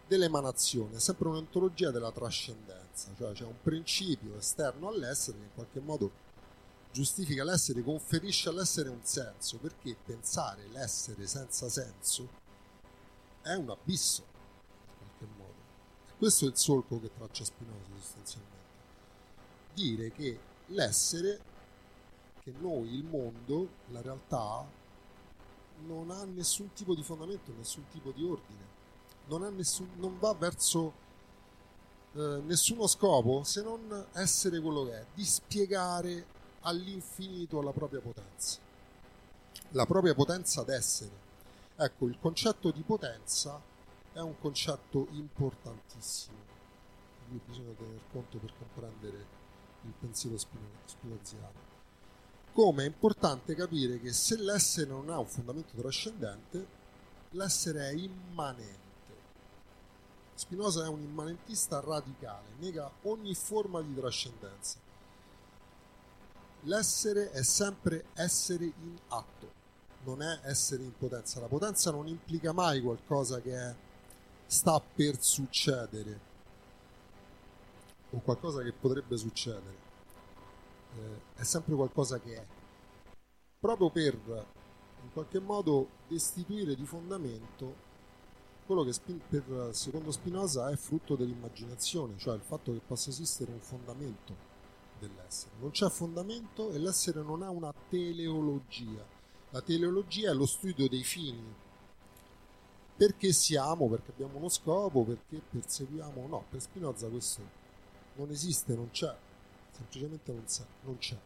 dell'emanazione, 0.08 1.00
sempre 1.00 1.30
un'ontologia 1.30 1.92
della 1.92 2.12
trascendenza, 2.12 3.10
cioè 3.18 3.32
c'è 3.34 3.46
un 3.46 3.62
principio 3.62 4.38
esterno 4.38 4.88
all'essere 4.88 5.38
che 5.38 5.44
in 5.44 5.54
qualche 5.54 5.80
modo 5.80 6.12
giustifica 6.92 7.44
l'essere, 7.44 7.84
conferisce 7.84 8.50
all'essere 8.50 8.90
un 8.90 9.04
senso, 9.04 9.58
perché 9.58 9.96
pensare 10.04 10.68
l'essere 10.68 11.26
senza 11.26 11.70
senso 11.70 12.28
è 13.42 13.54
un 13.54 13.70
abisso 13.70 14.24
in 14.24 14.98
qualche 14.98 15.36
modo. 15.38 15.56
E 16.10 16.18
questo 16.18 16.46
è 16.46 16.50
il 16.50 16.58
solco 16.58 17.00
che 17.00 17.12
traccia 17.14 17.46
Spinoza 17.46 17.92
sostanzialmente. 17.98 18.60
Dire 19.74 20.12
che 20.12 20.40
l'essere, 20.68 21.40
che 22.44 22.54
noi, 22.60 22.94
il 22.94 23.06
mondo, 23.06 23.70
la 23.90 24.02
realtà, 24.02 24.80
non 25.86 26.12
ha 26.12 26.24
nessun 26.26 26.74
tipo 26.74 26.94
di 26.94 27.02
fondamento, 27.02 27.54
nessun 27.58 27.88
tipo 27.90 28.12
di 28.12 28.24
ordine, 28.24 28.80
non, 29.38 29.56
nessun, 29.56 29.90
non 29.98 30.18
va 30.20 30.34
verso 30.34 30.94
eh, 32.14 32.42
nessuno 32.46 32.88
scopo 32.88 33.44
se 33.44 33.62
non 33.62 34.08
essere 34.14 34.60
quello 34.60 34.86
che 34.86 35.00
è, 35.00 35.06
di 35.14 35.26
spiegare 35.26 36.26
all'infinito 36.62 37.62
la 37.62 37.72
propria 37.72 38.00
potenza, 38.00 38.60
la 39.70 39.86
propria 39.86 40.14
potenza 40.14 40.64
d'essere 40.64 41.30
Ecco, 41.84 42.06
il 42.06 42.18
concetto 42.20 42.70
di 42.70 42.84
potenza 42.84 43.60
è 44.14 44.20
un 44.20 44.38
concetto 44.38 45.08
importantissimo 45.14 46.38
di 47.28 47.40
cui 47.40 47.42
bisogna 47.48 47.74
tener 47.76 48.00
conto 48.12 48.38
per 48.38 48.54
comprendere 48.56 49.26
il 49.86 49.94
pensiero 50.00 50.38
spinoziano. 50.38 51.70
Come 52.54 52.84
è 52.84 52.86
importante 52.86 53.56
capire 53.56 54.00
che 54.00 54.14
se 54.14 54.38
l'essere 54.38 54.92
non 54.92 55.10
ha 55.10 55.18
un 55.18 55.26
fondamento 55.26 55.76
trascendente, 55.76 56.68
l'essere 57.32 57.90
è 57.90 57.94
immanente. 57.94 58.91
Spinoza 60.42 60.84
è 60.86 60.88
un 60.88 61.02
immanentista 61.02 61.80
radicale, 61.82 62.56
nega 62.58 62.92
ogni 63.04 63.36
forma 63.36 63.80
di 63.80 63.94
trascendenza. 63.94 64.80
L'essere 66.62 67.30
è 67.30 67.44
sempre 67.44 68.06
essere 68.16 68.66
in 68.66 68.98
atto 69.10 69.60
non 70.04 70.24
è 70.24 70.40
essere 70.42 70.82
in 70.82 70.98
potenza. 70.98 71.40
La 71.40 71.46
potenza 71.46 71.92
non 71.92 72.08
implica 72.08 72.54
mai 72.54 72.82
qualcosa 72.82 73.40
che 73.40 73.56
è, 73.56 73.76
sta 74.48 74.82
per 74.82 75.22
succedere 75.22 76.20
o 78.10 78.20
qualcosa 78.22 78.64
che 78.64 78.74
potrebbe 78.74 79.18
succedere. 79.18 79.76
Eh, 80.98 81.22
è 81.36 81.44
sempre 81.44 81.76
qualcosa 81.76 82.20
che 82.20 82.36
è. 82.36 82.46
Proprio 83.60 83.92
per 83.92 84.16
in 85.04 85.12
qualche 85.14 85.40
modo 85.40 85.88
destituire 86.08 86.76
di 86.76 86.86
fondamento 86.88 87.90
quello 88.74 88.84
che 88.84 89.20
per, 89.28 89.70
secondo 89.74 90.12
Spinoza 90.12 90.70
è 90.70 90.76
frutto 90.76 91.16
dell'immaginazione, 91.16 92.18
cioè 92.18 92.36
il 92.36 92.42
fatto 92.42 92.72
che 92.72 92.82
possa 92.86 93.10
esistere 93.10 93.52
un 93.52 93.60
fondamento 93.60 94.36
dell'essere. 95.00 95.52
Non 95.60 95.72
c'è 95.72 95.90
fondamento 95.90 96.72
e 96.72 96.78
l'essere 96.78 97.22
non 97.22 97.44
ha 97.44 97.50
una 97.50 97.74
teleologia 97.90 99.20
la 99.54 99.62
teleologia 99.62 100.32
è 100.32 100.34
lo 100.34 100.46
studio 100.46 100.88
dei 100.88 101.04
fini. 101.04 101.54
Perché 102.96 103.34
siamo? 103.34 103.90
Perché 103.90 104.12
abbiamo 104.12 104.38
uno 104.38 104.48
scopo? 104.48 105.04
Perché 105.04 105.42
perseguiamo? 105.50 106.26
No, 106.28 106.46
per 106.50 106.62
Spinoza 106.62 107.10
questo 107.10 107.42
non 108.16 108.30
esiste, 108.30 108.76
non 108.76 108.92
c'è, 108.92 109.14
semplicemente 109.72 110.32
non, 110.32 110.98
c'è. 110.98 111.18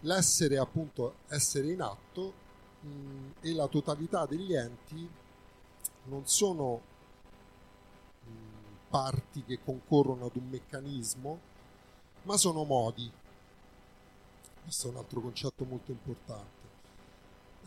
L'essere 0.00 0.56
appunto 0.56 1.16
essere 1.28 1.70
in 1.70 1.82
atto 1.82 2.32
mh, 2.80 3.30
e 3.42 3.52
la 3.52 3.66
totalità 3.66 4.24
degli 4.24 4.54
enti 4.54 5.06
non 6.04 6.26
sono 6.26 6.80
mh, 8.24 8.30
parti 8.88 9.44
che 9.44 9.60
concorrono 9.62 10.26
ad 10.26 10.36
un 10.36 10.48
meccanismo, 10.48 11.38
ma 12.22 12.36
sono 12.36 12.64
modi. 12.64 13.10
Questo 14.62 14.88
è 14.88 14.90
un 14.90 14.96
altro 14.96 15.20
concetto 15.20 15.64
molto 15.64 15.90
importante. 15.90 16.58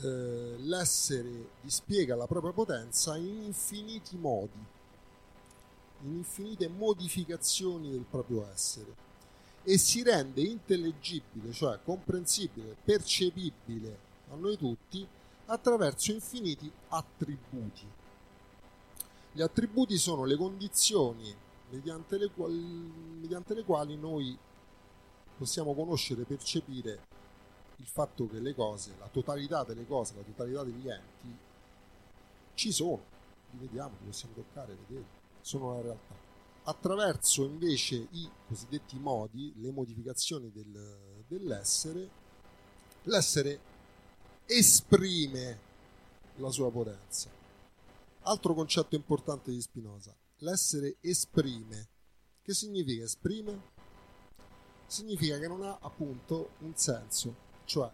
Eh, 0.01 0.55
l'essere 0.59 1.49
dispiega 1.61 2.15
la 2.15 2.27
propria 2.27 2.51
potenza 2.51 3.15
in 3.17 3.43
infiniti 3.43 4.17
modi, 4.17 4.65
in 6.01 6.15
infinite 6.15 6.67
modificazioni 6.67 7.91
del 7.91 8.05
proprio 8.09 8.47
essere 8.51 9.03
e 9.63 9.77
si 9.77 10.03
rende 10.03 10.41
intellegibile, 10.41 11.53
cioè 11.53 11.79
comprensibile, 11.83 12.75
percepibile 12.83 13.97
a 14.31 14.35
noi 14.35 14.57
tutti 14.57 15.07
attraverso 15.45 16.11
infiniti 16.11 16.69
attributi. 16.89 17.87
Gli 19.35 19.41
attributi 19.41 19.97
sono 19.97 20.25
le 20.25 20.37
condizioni 20.37 21.35
mediante 21.71 22.19
le 22.19 22.29
quali, 22.29 22.55
mediante 23.19 23.55
le 23.55 23.63
quali 23.63 23.97
noi 23.97 24.37
possiamo 25.35 25.73
conoscere 25.73 26.23
percepire 26.23 27.07
il 27.77 27.87
fatto 27.87 28.27
che 28.27 28.39
le 28.39 28.53
cose, 28.53 28.95
la 28.99 29.07
totalità 29.07 29.63
delle 29.63 29.87
cose, 29.87 30.13
la 30.15 30.21
totalità 30.21 30.63
degli 30.63 30.87
enti 30.87 31.35
ci 32.53 32.71
sono, 32.71 33.03
li 33.49 33.57
vediamo, 33.57 33.95
li 34.01 34.05
possiamo 34.05 34.35
toccare, 34.35 34.77
vedere, 34.87 35.05
sono 35.41 35.73
la 35.73 35.81
realtà. 35.81 36.15
Attraverso 36.65 37.43
invece 37.43 38.07
i 38.11 38.29
cosiddetti 38.47 38.99
modi, 38.99 39.51
le 39.57 39.71
modificazioni 39.71 40.51
del, 40.51 41.23
dell'essere, 41.27 42.07
l'essere 43.01 43.59
esprime 44.45 45.59
la 46.35 46.51
sua 46.51 46.69
potenza. 46.69 47.42
Altro 48.25 48.53
concetto 48.53 48.95
importante 48.95 49.51
di 49.51 49.59
Spinoza, 49.59 50.15
l'essere 50.37 50.95
esprime. 51.01 51.89
Che 52.41 52.53
significa 52.53 53.03
esprime? 53.03 53.71
Significa 54.85 55.37
che 55.37 55.47
non 55.49 55.61
ha 55.63 55.77
appunto 55.81 56.51
un 56.59 56.71
senso, 56.73 57.35
cioè 57.65 57.91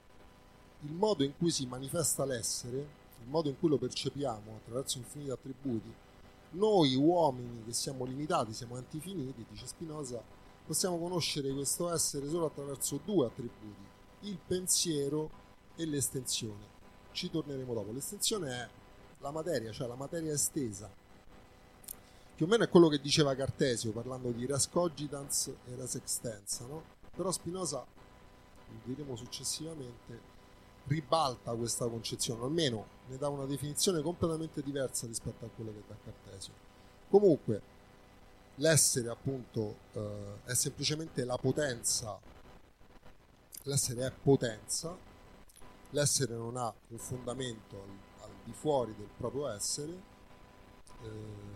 il 0.81 0.93
modo 0.93 1.23
in 1.23 1.35
cui 1.35 1.49
si 1.49 1.65
manifesta 1.65 2.25
l'essere, 2.25 2.77
il 3.21 3.27
modo 3.27 3.49
in 3.49 3.57
cui 3.57 3.69
lo 3.69 3.79
percepiamo 3.79 4.57
attraverso 4.57 4.99
infiniti 4.99 5.31
attributi, 5.31 5.91
noi 6.51 6.93
uomini 6.93 7.63
che 7.65 7.73
siamo 7.73 8.05
limitati, 8.05 8.53
siamo 8.53 8.75
antifiniti, 8.75 9.43
dice 9.49 9.65
Spinoza, 9.65 10.21
possiamo 10.63 10.99
conoscere 10.99 11.51
questo 11.51 11.91
essere 11.91 12.29
solo 12.29 12.45
attraverso 12.45 12.99
due 13.03 13.25
attributi, 13.25 13.83
il 14.21 14.37
pensiero 14.45 15.31
e 15.75 15.85
l'estensione. 15.87 16.77
Ci 17.13 17.31
torneremo 17.31 17.73
dopo. 17.73 17.91
L'estensione 17.91 18.51
è 18.51 18.69
la 19.19 19.31
materia, 19.31 19.71
cioè 19.71 19.87
la 19.87 19.95
materia 19.95 20.33
estesa. 20.33 20.89
Più 22.35 22.45
o 22.45 22.49
meno 22.49 22.63
è 22.63 22.69
quello 22.69 22.87
che 22.87 23.01
diceva 23.01 23.35
Cartesio 23.35 23.91
parlando 23.91 24.31
di 24.31 24.45
res 24.45 24.69
cogitans 24.69 25.47
e 25.47 25.75
res 25.75 25.95
extensa, 25.95 26.65
no? 26.65 26.83
Però 27.15 27.31
Spinoza, 27.31 27.79
lo 27.79 28.79
diremo 28.83 29.15
successivamente, 29.15 30.37
ribalta 30.85 31.53
questa 31.53 31.87
concezione, 31.87 32.43
almeno 32.43 32.97
ne 33.07 33.17
dà 33.17 33.27
una 33.27 33.45
definizione 33.45 34.01
completamente 34.01 34.61
diversa 34.61 35.05
rispetto 35.05 35.45
a 35.45 35.49
quella 35.49 35.71
che 35.71 35.83
dà 35.85 35.95
Cartesio. 36.03 36.53
Comunque, 37.09 37.61
l'essere 38.55 39.09
appunto 39.09 39.75
eh, 39.93 40.35
è 40.45 40.53
semplicemente 40.53 41.25
la 41.25 41.37
potenza, 41.37 42.17
l'essere 43.63 44.05
è 44.05 44.11
potenza, 44.11 44.95
l'essere 45.89 46.35
non 46.35 46.55
ha 46.55 46.73
un 46.89 46.97
fondamento 46.97 48.07
di 48.49 48.53
fuori 48.53 48.95
del 48.95 49.09
proprio 49.15 49.47
essere, 49.49 50.01
eh, 51.03 51.47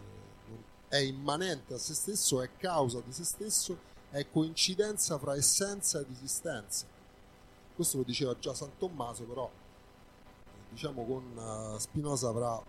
è 0.87 0.97
immanente 0.97 1.73
a 1.73 1.77
se 1.77 1.95
stesso, 1.95 2.41
è 2.41 2.49
causa 2.55 3.01
di 3.01 3.11
se 3.11 3.23
stesso, 3.23 3.77
è 4.11 4.29
coincidenza 4.29 5.17
fra 5.17 5.35
essenza 5.35 5.99
ed 5.99 6.11
esistenza. 6.11 6.85
Questo 7.75 7.97
lo 7.97 8.03
diceva 8.03 8.37
già 8.37 8.53
San 8.53 8.77
Tommaso, 8.77 9.23
però 9.23 9.49
diciamo 10.69 11.03
con 11.05 11.75
Spinoza 11.79 12.29
avrà 12.29 12.61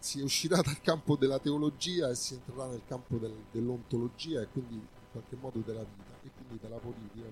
si 0.00 0.22
uscirà 0.22 0.60
dal 0.62 0.80
campo 0.80 1.14
della 1.16 1.38
teologia 1.38 2.08
e 2.08 2.14
si 2.14 2.34
entrerà 2.34 2.66
nel 2.66 2.82
campo 2.86 3.16
del, 3.18 3.34
dell'ontologia 3.50 4.40
e 4.40 4.48
quindi 4.48 4.74
in 4.74 4.86
qualche 5.12 5.36
modo 5.36 5.58
della 5.58 5.84
vita 5.84 6.18
e 6.22 6.30
quindi 6.36 6.58
della 6.60 6.78
politica. 6.78 7.28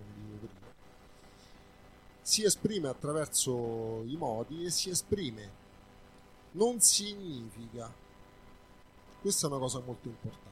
Si 2.21 2.45
esprime 2.45 2.89
attraverso 2.89 4.03
i 4.05 4.17
modi 4.17 4.65
e 4.65 4.71
si 4.71 4.91
esprime. 4.91 5.58
Non 6.53 6.81
significa. 6.81 7.93
Questa 9.21 9.47
è 9.47 9.51
una 9.51 9.59
cosa 9.59 9.81
molto 9.81 10.09
importante. 10.09 10.47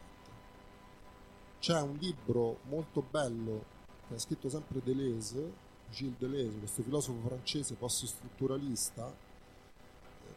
C'è 1.58 1.80
un 1.80 1.96
libro 1.96 2.58
molto 2.64 3.02
bello 3.02 3.64
che 4.06 4.14
ha 4.14 4.18
scritto 4.18 4.48
sempre 4.48 4.80
Deleuze, 4.82 5.52
Gilles 5.90 6.18
Deleuze, 6.18 6.58
questo 6.58 6.82
filosofo 6.82 7.26
francese 7.26 7.74
post-strutturalista, 7.74 9.12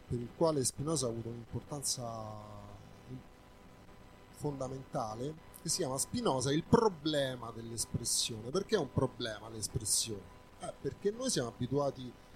per 0.08 0.18
il 0.18 0.28
quale 0.36 0.64
Spinoza 0.64 1.06
ha 1.06 1.10
avuto 1.10 1.28
un'importanza 1.28 2.58
fondamentale, 4.30 5.34
che 5.62 5.68
si 5.68 5.78
chiama 5.78 5.98
Spinoza 5.98 6.50
il 6.52 6.64
problema 6.64 7.50
dell'espressione. 7.50 8.50
Perché 8.50 8.76
è 8.76 8.78
un 8.78 8.90
problema 8.90 9.48
l'espressione? 9.50 10.38
Eh, 10.60 10.72
perché 10.80 11.10
noi 11.10 11.30
siamo 11.30 11.48
abituati 11.48 12.10
a 12.10 12.29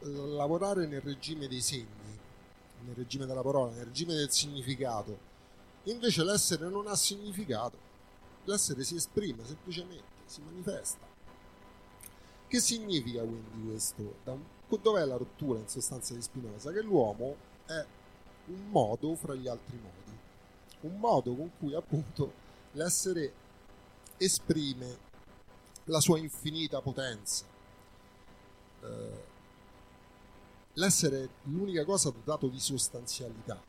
lavorare 0.00 0.86
nel 0.86 1.00
regime 1.00 1.46
dei 1.48 1.60
segni, 1.60 2.18
nel 2.84 2.94
regime 2.94 3.26
della 3.26 3.42
parola, 3.42 3.72
nel 3.72 3.86
regime 3.86 4.14
del 4.14 4.30
significato. 4.30 5.28
Invece 5.84 6.24
l'essere 6.24 6.68
non 6.68 6.86
ha 6.86 6.96
significato, 6.96 7.76
l'essere 8.44 8.84
si 8.84 8.96
esprime 8.96 9.44
semplicemente, 9.44 10.04
si 10.26 10.40
manifesta. 10.42 11.08
Che 12.46 12.60
significa 12.60 13.22
quindi 13.22 13.68
questo? 13.68 14.48
dov'è 14.82 15.04
la 15.04 15.16
rottura 15.16 15.58
in 15.58 15.68
sostanza 15.68 16.14
di 16.14 16.22
Spinoza? 16.22 16.72
Che 16.72 16.80
l'uomo 16.80 17.36
è 17.66 17.84
un 18.46 18.70
modo 18.70 19.14
fra 19.14 19.34
gli 19.34 19.46
altri 19.46 19.76
modi, 19.76 20.18
un 20.80 20.98
modo 20.98 21.34
con 21.34 21.50
cui 21.58 21.74
appunto 21.74 22.32
l'essere 22.72 23.32
esprime 24.16 25.08
la 25.84 26.00
sua 26.00 26.18
infinita 26.18 26.80
potenza. 26.80 27.44
Eh, 28.82 29.28
l'essere 30.74 31.28
l'unica 31.44 31.84
cosa 31.84 32.10
dotato 32.10 32.48
di 32.48 32.60
sostanzialità. 32.60 33.60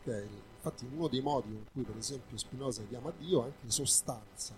Okay? 0.00 0.28
Infatti 0.56 0.88
uno 0.92 1.08
dei 1.08 1.20
modi 1.20 1.48
con 1.48 1.64
cui 1.72 1.82
per 1.82 1.96
esempio 1.96 2.36
Spinoza 2.36 2.82
chiama 2.88 3.12
Dio 3.16 3.42
è 3.42 3.44
anche 3.46 3.70
sostanza, 3.70 4.54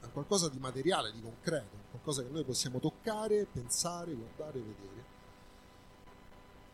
è 0.00 0.10
qualcosa 0.10 0.48
di 0.48 0.58
materiale, 0.58 1.12
di 1.12 1.22
concreto, 1.22 1.76
qualcosa 1.90 2.22
che 2.22 2.30
noi 2.30 2.44
possiamo 2.44 2.80
toccare, 2.80 3.46
pensare, 3.50 4.12
guardare, 4.12 4.60
vedere. 4.60 5.12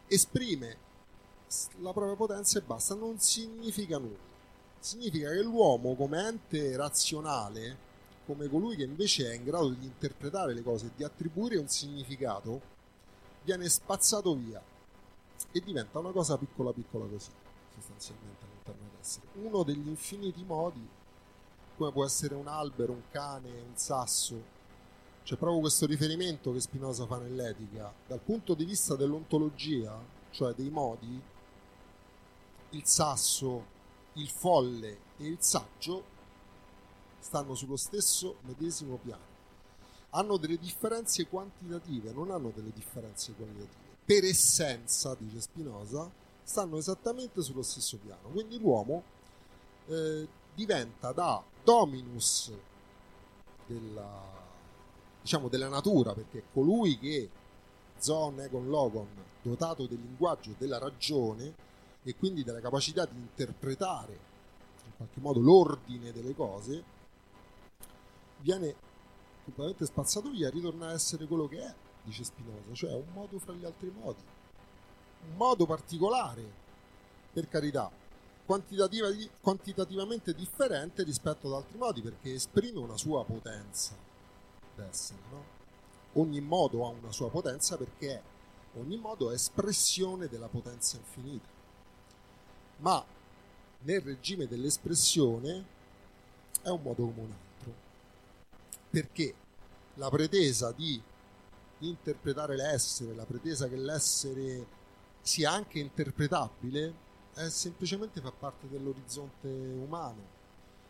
Esprime 0.07 0.89
la 1.81 1.93
propria 1.93 2.17
potenza 2.17 2.59
e 2.59 2.63
basta, 2.63 2.95
non 2.95 3.19
significa 3.19 3.99
nulla. 3.99 4.29
Significa 4.79 5.31
che 5.31 5.43
l'uomo 5.43 5.95
come 5.95 6.27
ente 6.27 6.75
razionale, 6.77 7.89
come 8.25 8.49
colui 8.49 8.77
che 8.77 8.85
invece 8.85 9.31
è 9.31 9.35
in 9.35 9.45
grado 9.45 9.69
di 9.69 9.85
interpretare 9.85 10.55
le 10.55 10.63
cose 10.63 10.87
e 10.87 10.91
di 10.97 11.05
attribuire 11.05 11.59
un 11.59 11.69
significato, 11.69 12.79
viene 13.43 13.69
spazzato 13.69 14.35
via 14.35 14.63
e 15.53 15.61
diventa 15.61 15.99
una 15.99 16.11
cosa 16.11 16.37
piccola 16.37 16.73
piccola 16.73 17.07
così, 17.07 17.31
sostanzialmente 17.75 18.45
all'interno 18.45 18.89
dell'essere. 18.91 19.27
Uno 19.35 19.63
degli 19.63 19.89
infiniti 19.89 20.45
modi 20.45 20.89
come 21.77 21.93
può 21.93 22.05
essere 22.05 22.35
un 22.35 22.47
albero, 22.47 22.93
un 22.93 23.03
cane, 23.11 23.49
un 23.49 23.75
sasso. 23.75 24.59
C'è 25.25 25.37
proprio 25.37 25.61
questo 25.61 25.87
riferimento 25.87 26.53
che 26.53 26.61
Spinoza 26.61 27.07
fa 27.07 27.17
nell'etica. 27.17 27.91
Dal 28.07 28.21
punto 28.21 28.53
di 28.53 28.67
vista 28.67 28.97
dell'ontologia, 28.97 29.99
cioè 30.31 30.53
dei 30.53 30.69
modi, 30.69 31.19
il 32.71 32.85
sasso, 32.85 33.65
il 34.15 34.29
folle 34.29 34.99
e 35.17 35.27
il 35.27 35.39
saggio 35.41 36.05
stanno 37.19 37.55
sullo 37.55 37.77
stesso 37.77 38.37
medesimo 38.43 38.97
piano. 38.97 39.30
Hanno 40.11 40.37
delle 40.37 40.59
differenze 40.59 41.27
quantitative, 41.27 42.13
non 42.13 42.31
hanno 42.31 42.53
delle 42.55 42.73
differenze 42.75 43.33
qualitative. 43.33 43.97
Per 44.05 44.25
essenza, 44.25 45.15
dice 45.19 45.41
Spinoza, 45.41 46.11
stanno 46.43 46.79
esattamente 46.79 47.43
sullo 47.43 47.63
stesso 47.63 47.97
piano. 47.99 48.29
Quindi 48.33 48.59
l'uomo 48.59 49.03
eh, 49.87 50.27
diventa 50.55 51.13
da 51.13 51.43
dominus 51.63 52.53
della, 53.67 54.23
diciamo, 55.23 55.49
della 55.49 55.69
natura, 55.69 56.13
perché 56.13 56.39
è 56.39 56.43
colui 56.53 56.99
che 56.99 57.31
Zon 57.99 58.41
Egon 58.41 58.69
Logon, 58.69 59.09
dotato 59.43 59.87
del 59.87 60.01
linguaggio 60.01 60.55
della 60.59 60.79
ragione 60.79 61.55
e 62.03 62.17
quindi 62.17 62.43
della 62.43 62.61
capacità 62.61 63.05
di 63.05 63.17
interpretare 63.17 64.29
in 64.85 64.93
qualche 64.97 65.21
modo 65.21 65.41
l'ordine 65.41 66.13
delle 66.13 66.35
cose, 66.35 66.83
viene 68.39 68.75
completamente 69.51 69.87
spazzato 69.87 70.31
via 70.31 70.49
ritorna 70.49 70.89
a 70.89 70.93
essere 70.93 71.27
quello 71.27 71.49
che 71.49 71.59
è, 71.59 71.75
dice 72.05 72.25
Spinoza, 72.25 72.73
cioè 72.73 72.93
un 72.95 73.13
modo 73.13 73.39
fra 73.39 73.53
gli 73.53 73.65
altri 73.65 73.91
modi, 73.91 74.23
un 75.29 75.37
modo 75.37 75.67
particolare, 75.67 76.43
per 77.33 77.49
carità, 77.49 77.91
quantitativa- 78.47 79.09
quantitativamente 79.41 80.35
differente 80.35 81.03
rispetto 81.03 81.49
ad 81.49 81.55
altri 81.55 81.79
modi 81.79 82.01
perché 82.03 82.35
esprime 82.35 82.79
una 82.79 82.97
sua 82.97 83.25
potenza 83.25 83.95
d'essere, 84.75 85.21
no? 85.31 85.59
Ogni 86.15 86.41
modo 86.41 86.87
ha 86.87 86.89
una 86.89 87.13
sua 87.13 87.31
potenza 87.31 87.77
perché 87.77 88.21
ogni 88.75 88.97
modo 88.97 89.31
è 89.31 89.35
espressione 89.35 90.29
della 90.29 90.49
potenza 90.49 90.97
infinita. 90.97 91.47
Ma 92.79 93.05
nel 93.83 94.01
regime 94.01 94.49
dell'espressione 94.49 95.65
è 96.63 96.69
un 96.69 96.83
modo 96.83 97.05
come 97.05 97.21
un 97.21 97.31
altro. 97.31 97.50
Perché 98.91 99.35
la 99.95 100.11
pretesa 100.11 100.73
di 100.73 101.01
interpretare 101.79 102.57
l'essere, 102.57 103.15
la 103.15 103.25
pretesa 103.25 103.69
che 103.69 103.77
l'essere 103.77 104.67
sia 105.21 105.53
anche 105.53 105.79
interpretabile, 105.79 107.09
è 107.35 107.49
semplicemente 107.49 108.21
fa 108.21 108.33
parte 108.33 108.69
dell'orizzonte 108.69 109.49
umano. 109.49 110.39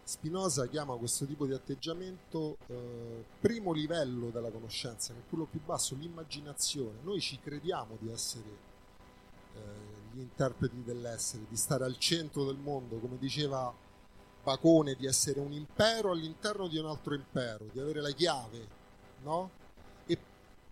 Spinoza 0.03 0.67
chiama 0.67 0.97
questo 0.97 1.27
tipo 1.27 1.47
di 1.47 1.53
atteggiamento 1.53 2.57
eh, 2.67 3.25
primo 3.39 3.73
livello 3.73 4.31
della 4.31 4.51
conoscenza, 4.51 5.13
che 5.13 5.21
è 5.21 5.23
quello 5.29 5.45
più 5.45 5.61
basso, 5.65 5.95
l'immaginazione. 5.95 6.99
Noi 7.03 7.21
ci 7.21 7.39
crediamo 7.39 7.97
di 8.01 8.11
essere 8.11 8.49
eh, 9.55 9.59
gli 10.13 10.21
interpreti 10.21 10.83
dell'essere, 10.83 11.45
di 11.49 11.57
stare 11.57 11.85
al 11.85 11.99
centro 11.99 12.45
del 12.45 12.57
mondo, 12.57 12.99
come 12.99 13.19
diceva 13.19 13.73
Bacone, 14.43 14.95
di 14.95 15.07
essere 15.07 15.41
un 15.41 15.53
impero 15.53 16.13
all'interno 16.13 16.69
di 16.69 16.79
un 16.79 16.87
altro 16.87 17.15
impero, 17.15 17.67
di 17.73 17.79
avere 17.79 18.01
la 18.01 18.11
chiave, 18.11 18.69
no? 19.23 19.51
E 20.07 20.19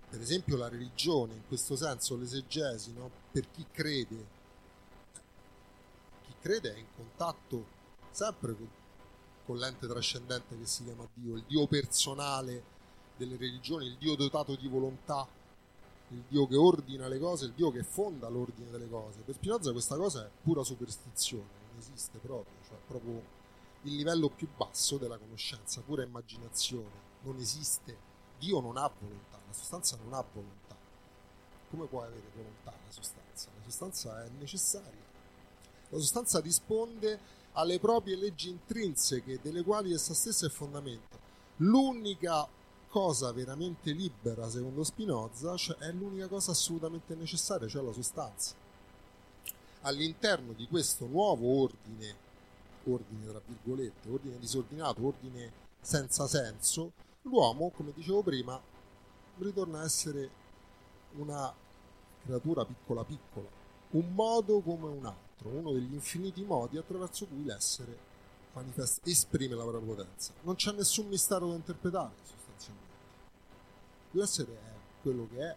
per 0.09 0.21
esempio 0.21 0.57
la 0.57 0.69
religione, 0.69 1.35
in 1.35 1.47
questo 1.47 1.77
senso 1.77 2.17
l'esegesi, 2.17 2.93
no? 2.93 3.11
per 3.31 3.51
chi 3.51 3.67
crede, 3.71 4.27
chi 6.25 6.35
crede 6.41 6.75
è 6.75 6.79
in 6.79 6.87
contatto 6.97 7.77
sempre 8.11 8.55
con, 8.55 8.69
con 9.45 9.59
l'ente 9.59 9.87
trascendente 9.87 10.59
che 10.59 10.67
si 10.67 10.85
chiama 10.85 11.07
Dio, 11.15 11.37
il 11.37 11.45
Dio 11.47 11.67
personale 11.67 12.77
delle 13.17 13.37
religioni, 13.37 13.87
il 13.87 13.97
Dio 13.97 14.17
dotato 14.17 14.57
di 14.57 14.67
volontà, 14.67 15.27
il 16.11 16.25
Dio 16.27 16.47
che 16.47 16.57
ordina 16.57 17.07
le 17.07 17.19
cose, 17.19 17.45
il 17.45 17.53
Dio 17.53 17.71
che 17.71 17.83
fonda 17.83 18.29
l'ordine 18.29 18.71
delle 18.71 18.89
cose. 18.89 19.21
Per 19.21 19.35
Spinoza 19.35 19.73
questa 19.73 19.97
cosa 19.97 20.25
è 20.25 20.31
pura 20.43 20.65
superstizione, 20.65 21.49
non 21.71 21.79
esiste 21.79 22.19
proprio, 22.19 22.55
cioè 22.67 22.79
proprio 22.87 23.37
il 23.89 23.97
livello 23.97 24.29
più 24.29 24.49
basso 24.55 24.99
della 24.99 25.19
conoscenza, 25.19 25.81
pura 25.81 26.03
immaginazione, 26.03 27.07
non 27.23 27.39
esiste. 27.39 28.07
Dio 28.39 28.61
non 28.61 28.77
ha 28.77 28.91
volontà, 29.01 29.41
la 29.45 29.53
sostanza 29.53 29.97
non 30.03 30.13
ha 30.13 30.25
volontà. 30.33 30.77
Come 31.71 31.87
può 31.87 32.03
avere 32.03 32.31
volontà 32.35 32.71
la 32.71 32.91
sostanza? 32.91 33.49
La 33.57 33.63
sostanza 33.65 34.25
è 34.25 34.29
necessaria. 34.39 35.07
La 35.89 35.99
sostanza 35.99 36.41
risponde 36.41 37.19
alle 37.53 37.81
proprie 37.81 38.17
leggi 38.17 38.51
intrinseche, 38.51 39.41
delle 39.43 39.63
quali 39.63 39.93
essa 39.93 40.15
stessa 40.15 40.47
è 40.47 40.51
fondamento. 40.51 41.19
L'unica 41.57 42.47
cosa 42.89 43.33
veramente 43.33 43.91
libera, 43.93 44.49
secondo 44.49 44.85
Spinoza, 44.85 45.57
cioè 45.57 45.77
è 45.79 45.93
l'unica 45.93 46.29
cosa 46.29 46.53
assolutamente 46.53 47.15
necessaria, 47.15 47.67
cioè 47.67 47.83
la 47.83 47.93
sostanza. 47.93 48.55
All'interno 49.83 50.53
di 50.53 50.67
questo 50.69 51.07
nuovo 51.07 51.63
ordine, 51.63 52.27
ordine 52.85 53.27
tra 53.27 53.41
virgolette, 53.45 54.09
ordine 54.09 54.39
disordinato, 54.39 55.07
ordine 55.07 55.53
senza 55.81 56.27
senso, 56.27 56.93
l'uomo, 57.23 57.71
come 57.71 57.93
dicevo 57.95 58.23
prima, 58.23 58.61
ritorna 59.39 59.81
a 59.81 59.85
essere 59.85 60.31
una 61.17 61.53
creatura 62.23 62.65
piccola 62.65 63.05
piccola, 63.05 63.49
un 63.91 64.13
modo 64.13 64.61
come 64.61 64.87
un 64.89 65.07
altro, 65.07 65.49
uno 65.49 65.73
degli 65.73 65.95
infiniti 65.95 66.43
modi 66.43 66.77
attraverso 66.77 67.27
cui 67.27 67.45
l'essere 67.45 68.07
manifesta, 68.53 69.09
esprime 69.09 69.55
la 69.55 69.63
propria 69.63 69.87
potenza. 69.87 70.33
Non 70.43 70.57
c'è 70.57 70.73
nessun 70.73 71.07
mistero 71.07 71.49
da 71.49 71.55
interpretare, 71.55 72.13
sostanzialmente. 72.25 72.87
L'essere 74.13 74.53
è 74.53 74.73
quello 75.03 75.29
che 75.33 75.41
è. 75.41 75.57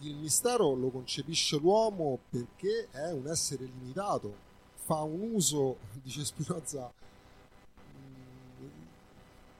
Il 0.00 0.14
mistero 0.16 0.74
lo 0.74 0.90
concepisce 0.90 1.56
l'uomo 1.56 2.18
perché 2.28 2.88
è 2.90 3.10
un 3.12 3.26
essere 3.28 3.64
limitato, 3.64 4.44
fa 4.86 5.02
un 5.02 5.32
uso, 5.32 5.78
dice 6.00 6.24
Spinoza, 6.24 6.92
mm, 7.98 8.66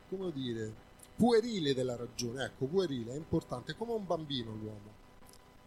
come 0.08 0.30
dire, 0.30 0.72
puerile 1.16 1.74
della 1.74 1.96
ragione. 1.96 2.44
Ecco, 2.44 2.66
puerile 2.66 3.12
è 3.12 3.16
importante, 3.16 3.72
è 3.72 3.76
come 3.76 3.92
un 3.92 4.06
bambino 4.06 4.52
l'uomo. 4.52 4.94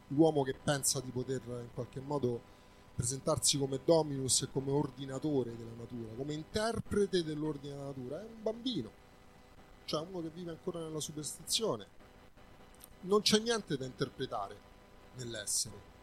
L'uomo 0.08 0.44
che 0.44 0.56
pensa 0.56 1.02
di 1.02 1.12
poter 1.12 1.42
in 1.46 1.70
qualche 1.74 2.00
modo 2.00 2.58
presentarsi 2.96 3.58
come 3.58 3.80
dominus 3.84 4.42
e 4.42 4.52
come 4.52 4.72
ordinatore 4.72 5.56
della 5.56 5.76
natura, 5.78 6.14
come 6.16 6.34
interprete 6.34 7.24
dell'ordine 7.24 7.74
della 7.74 7.86
natura, 7.86 8.22
è 8.22 8.26
un 8.26 8.42
bambino, 8.42 8.92
cioè 9.86 10.06
uno 10.10 10.22
che 10.22 10.30
vive 10.30 10.52
ancora 10.52 10.80
nella 10.80 11.00
superstizione. 11.00 11.98
Non 13.02 13.22
c'è 13.22 13.40
niente 13.40 13.78
da 13.78 13.86
interpretare 13.86 14.58
nell'essere. 15.16 15.99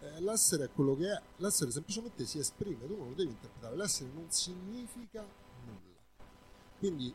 Eh, 0.00 0.20
l'essere 0.20 0.64
è 0.64 0.70
quello 0.72 0.96
che 0.96 1.12
è, 1.12 1.20
l'essere 1.36 1.70
semplicemente 1.70 2.24
si 2.24 2.38
esprime, 2.38 2.86
tu 2.86 2.96
non 2.96 3.08
lo 3.08 3.14
devi 3.14 3.30
interpretare, 3.30 3.76
l'essere 3.76 4.10
non 4.14 4.30
significa 4.30 5.26
nulla. 5.66 5.98
Quindi 6.78 7.14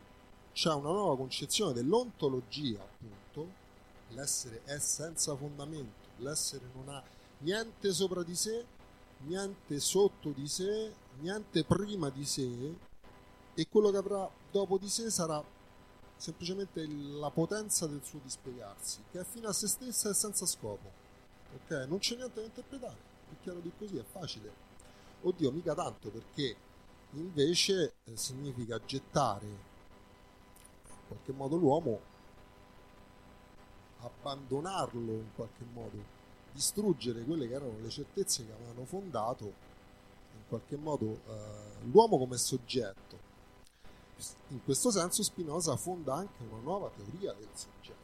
c'è 0.54 0.72
una 0.74 0.92
nuova 0.92 1.18
concezione 1.18 1.74
dell'ontologia, 1.74 2.82
appunto, 2.82 3.64
l'essere 4.10 4.62
è 4.66 4.78
senza 4.80 5.36
fondamento, 5.36 6.10
l'essere 6.18 6.70
non 6.74 6.90
ha 6.90 7.04
niente 7.40 7.92
sopra 7.92 8.22
di 8.22 8.36
sé, 8.36 8.64
niente 9.26 9.80
sotto 9.80 10.30
di 10.30 10.48
sé, 10.48 10.94
niente 11.20 11.64
prima 11.64 12.10
di 12.10 12.26
sé 12.26 12.76
e 13.56 13.68
quello 13.70 13.90
che 13.90 13.98
avrà 13.98 14.30
dopo 14.52 14.78
di 14.78 14.90
sé 14.90 15.10
sarà 15.10 15.44
semplicemente 16.18 16.86
la 16.88 17.30
potenza 17.30 17.88
del 17.88 18.02
suo 18.04 18.20
dispiegarsi, 18.22 19.04
che 19.12 19.20
è 19.20 19.24
fine 19.24 19.48
a 19.48 19.54
se 19.54 19.68
stessa 19.68 20.10
e 20.10 20.14
senza 20.14 20.46
scopo. 20.46 21.04
Ok? 21.56 21.86
Non 21.88 22.00
c'è 22.00 22.16
niente 22.16 22.40
da 22.42 22.46
interpretare, 22.46 22.98
è 23.32 23.42
chiaro 23.42 23.60
di 23.60 23.72
così, 23.78 23.98
è 23.98 24.04
facile. 24.04 24.52
Oddio, 25.22 25.52
mica 25.52 25.74
tanto 25.74 26.10
perché 26.10 26.56
invece 27.12 27.96
eh, 28.04 28.18
significa 28.18 28.80
gettare 28.84 29.46
in 29.46 31.08
qualche 31.08 31.32
modo 31.32 31.56
l'uomo, 31.56 32.00
abbandonarlo 34.00 35.14
in 35.14 35.34
qualche 35.36 35.64
modo, 35.74 36.14
distruggere 36.52 37.24
quelle 37.24 37.48
che 37.48 37.54
erano 37.54 37.80
le 37.80 37.90
certezze 37.90 38.46
che 38.46 38.52
avevano 38.52 38.86
fondato 38.86 39.44
in 39.44 40.48
qualche 40.48 40.76
modo 40.76 41.22
eh, 41.28 41.86
l'uomo 41.86 42.18
come 42.18 42.38
soggetto. 42.38 43.34
In 44.50 44.64
questo 44.64 44.92
senso 44.92 45.24
Spinoza 45.24 45.76
fonda 45.76 46.16
anche 46.16 46.44
una 46.50 46.62
nuova 46.62 46.90
teoria 46.90 47.34
del 47.34 47.50
soggetto, 47.54 47.95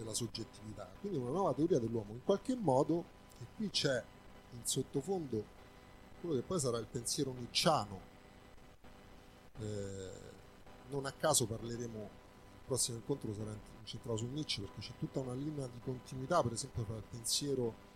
della 0.00 0.14
soggettività, 0.14 0.90
quindi 1.00 1.18
una 1.18 1.30
nuova 1.30 1.52
teoria 1.52 1.78
dell'uomo. 1.78 2.12
In 2.12 2.24
qualche 2.24 2.56
modo, 2.56 3.04
e 3.38 3.46
qui 3.56 3.70
c'è 3.70 4.02
in 4.52 4.66
sottofondo 4.66 5.58
quello 6.20 6.36
che 6.36 6.42
poi 6.42 6.58
sarà 6.58 6.78
il 6.78 6.86
pensiero 6.86 7.32
nicciano, 7.32 8.00
eh, 9.58 10.10
non 10.88 11.06
a 11.06 11.12
caso 11.12 11.46
parleremo, 11.46 11.98
il 11.98 12.66
prossimo 12.66 12.96
incontro 12.96 13.32
sarà 13.34 13.56
incentrato 13.80 14.18
su 14.18 14.26
Nietzsche 14.26 14.60
perché 14.60 14.80
c'è 14.80 14.92
tutta 14.98 15.20
una 15.20 15.34
linea 15.34 15.66
di 15.66 15.80
continuità, 15.82 16.42
per 16.42 16.52
esempio, 16.52 16.82
tra 16.84 16.96
il 16.96 17.04
pensiero 17.08 17.88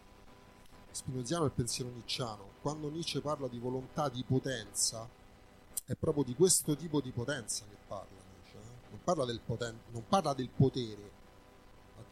spinoziano 0.90 1.44
e 1.44 1.46
il 1.46 1.52
pensiero 1.52 1.90
nicciano. 1.90 2.52
Quando 2.60 2.88
Nietzsche 2.88 3.20
parla 3.20 3.48
di 3.48 3.58
volontà 3.58 4.08
di 4.08 4.22
potenza, 4.24 5.08
è 5.86 5.94
proprio 5.94 6.24
di 6.24 6.34
questo 6.34 6.76
tipo 6.76 7.00
di 7.00 7.10
potenza 7.10 7.64
che 7.68 7.76
parla 7.86 8.22
Nietzsche, 8.32 8.56
eh? 8.56 8.90
non, 8.90 9.00
parla 9.02 9.40
poten- 9.44 9.80
non 9.90 10.04
parla 10.06 10.34
del 10.34 10.48
potere, 10.48 11.13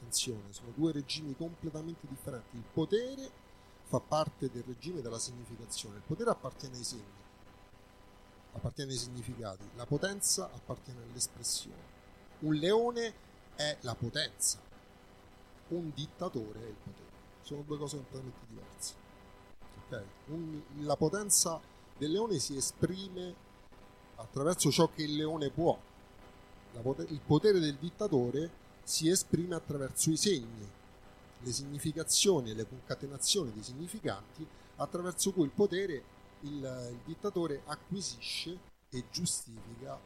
attenzione, 0.03 0.53
sono 0.53 0.73
due 0.75 0.93
regimi 0.93 1.35
completamente 1.37 2.07
differenti. 2.09 2.57
Il 2.57 2.65
potere 2.73 3.31
fa 3.85 4.01
parte 4.01 4.51
del 4.51 4.65
regime 4.65 5.01
della 5.01 5.19
significazione, 5.19 5.97
il 5.97 6.03
potere 6.03 6.31
appartiene 6.31 6.77
ai 6.77 6.85
segni, 6.85 7.21
appartiene 8.53 8.93
ai 8.93 8.99
significati, 8.99 9.65
la 9.77 9.87
potenza 9.87 10.51
appartiene 10.53 11.03
all'espressione. 11.03 11.91
Un 12.41 12.55
leone 12.55 13.15
è 13.55 13.77
la 13.83 13.95
potenza, 13.95 14.59
un 15.69 15.93
dittatore 15.95 16.61
è 16.61 16.69
il 16.69 16.77
potere, 16.83 17.11
sono 17.43 17.63
due 17.63 17.79
cose 17.79 17.97
completamente 17.97 18.41
diverse. 18.49 18.95
Okay? 19.87 20.05
Un, 20.27 20.63
la 20.81 20.97
potenza 20.97 21.61
del 21.97 22.11
leone 22.11 22.39
si 22.39 22.57
esprime 22.57 23.51
attraverso 24.17 24.71
ciò 24.71 24.89
che 24.89 25.03
il 25.03 25.17
leone 25.17 25.51
può. 25.51 25.79
Poter- 26.81 27.11
il 27.11 27.21
potere 27.21 27.59
del 27.59 27.77
dittatore 27.77 28.51
si 28.83 29.09
esprime 29.09 29.55
attraverso 29.55 30.11
i 30.11 30.17
segni, 30.17 30.69
le 31.39 31.53
significazioni 31.53 32.51
e 32.51 32.55
le 32.55 32.69
concatenazioni 32.69 33.53
dei 33.53 33.63
significanti 33.63 34.47
attraverso 34.77 35.33
cui 35.33 35.45
il 35.45 35.51
potere 35.51 36.03
il, 36.41 36.89
il 36.91 37.01
dittatore 37.05 37.63
acquisisce 37.67 38.59
e 38.91 39.05
giustifica 39.11 39.99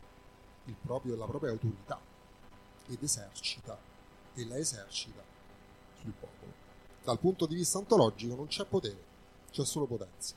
proprio- 0.83 1.17
la 1.17 1.27
propria 1.27 1.51
autorità 1.51 2.01
ed 2.89 3.03
esercita 3.03 3.79
e 4.35 4.47
la 4.47 4.57
esercita 4.57 5.23
sul 6.01 6.13
popolo. 6.13 6.53
Dal 7.03 7.19
punto 7.19 7.47
di 7.47 7.55
vista 7.55 7.79
ontologico 7.79 8.35
non 8.35 8.47
c'è 8.47 8.65
potere, 8.65 8.99
c'è 9.51 9.65
solo 9.65 9.87
potenza. 9.87 10.35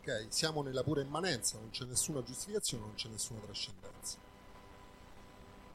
Ok? 0.00 0.26
Siamo 0.28 0.62
nella 0.62 0.82
pura 0.82 1.00
immanenza, 1.00 1.58
non 1.58 1.70
c'è 1.70 1.84
nessuna 1.84 2.22
giustificazione, 2.22 2.84
non 2.84 2.94
c'è 2.94 3.08
nessuna 3.08 3.40
trascendenza. 3.40 4.27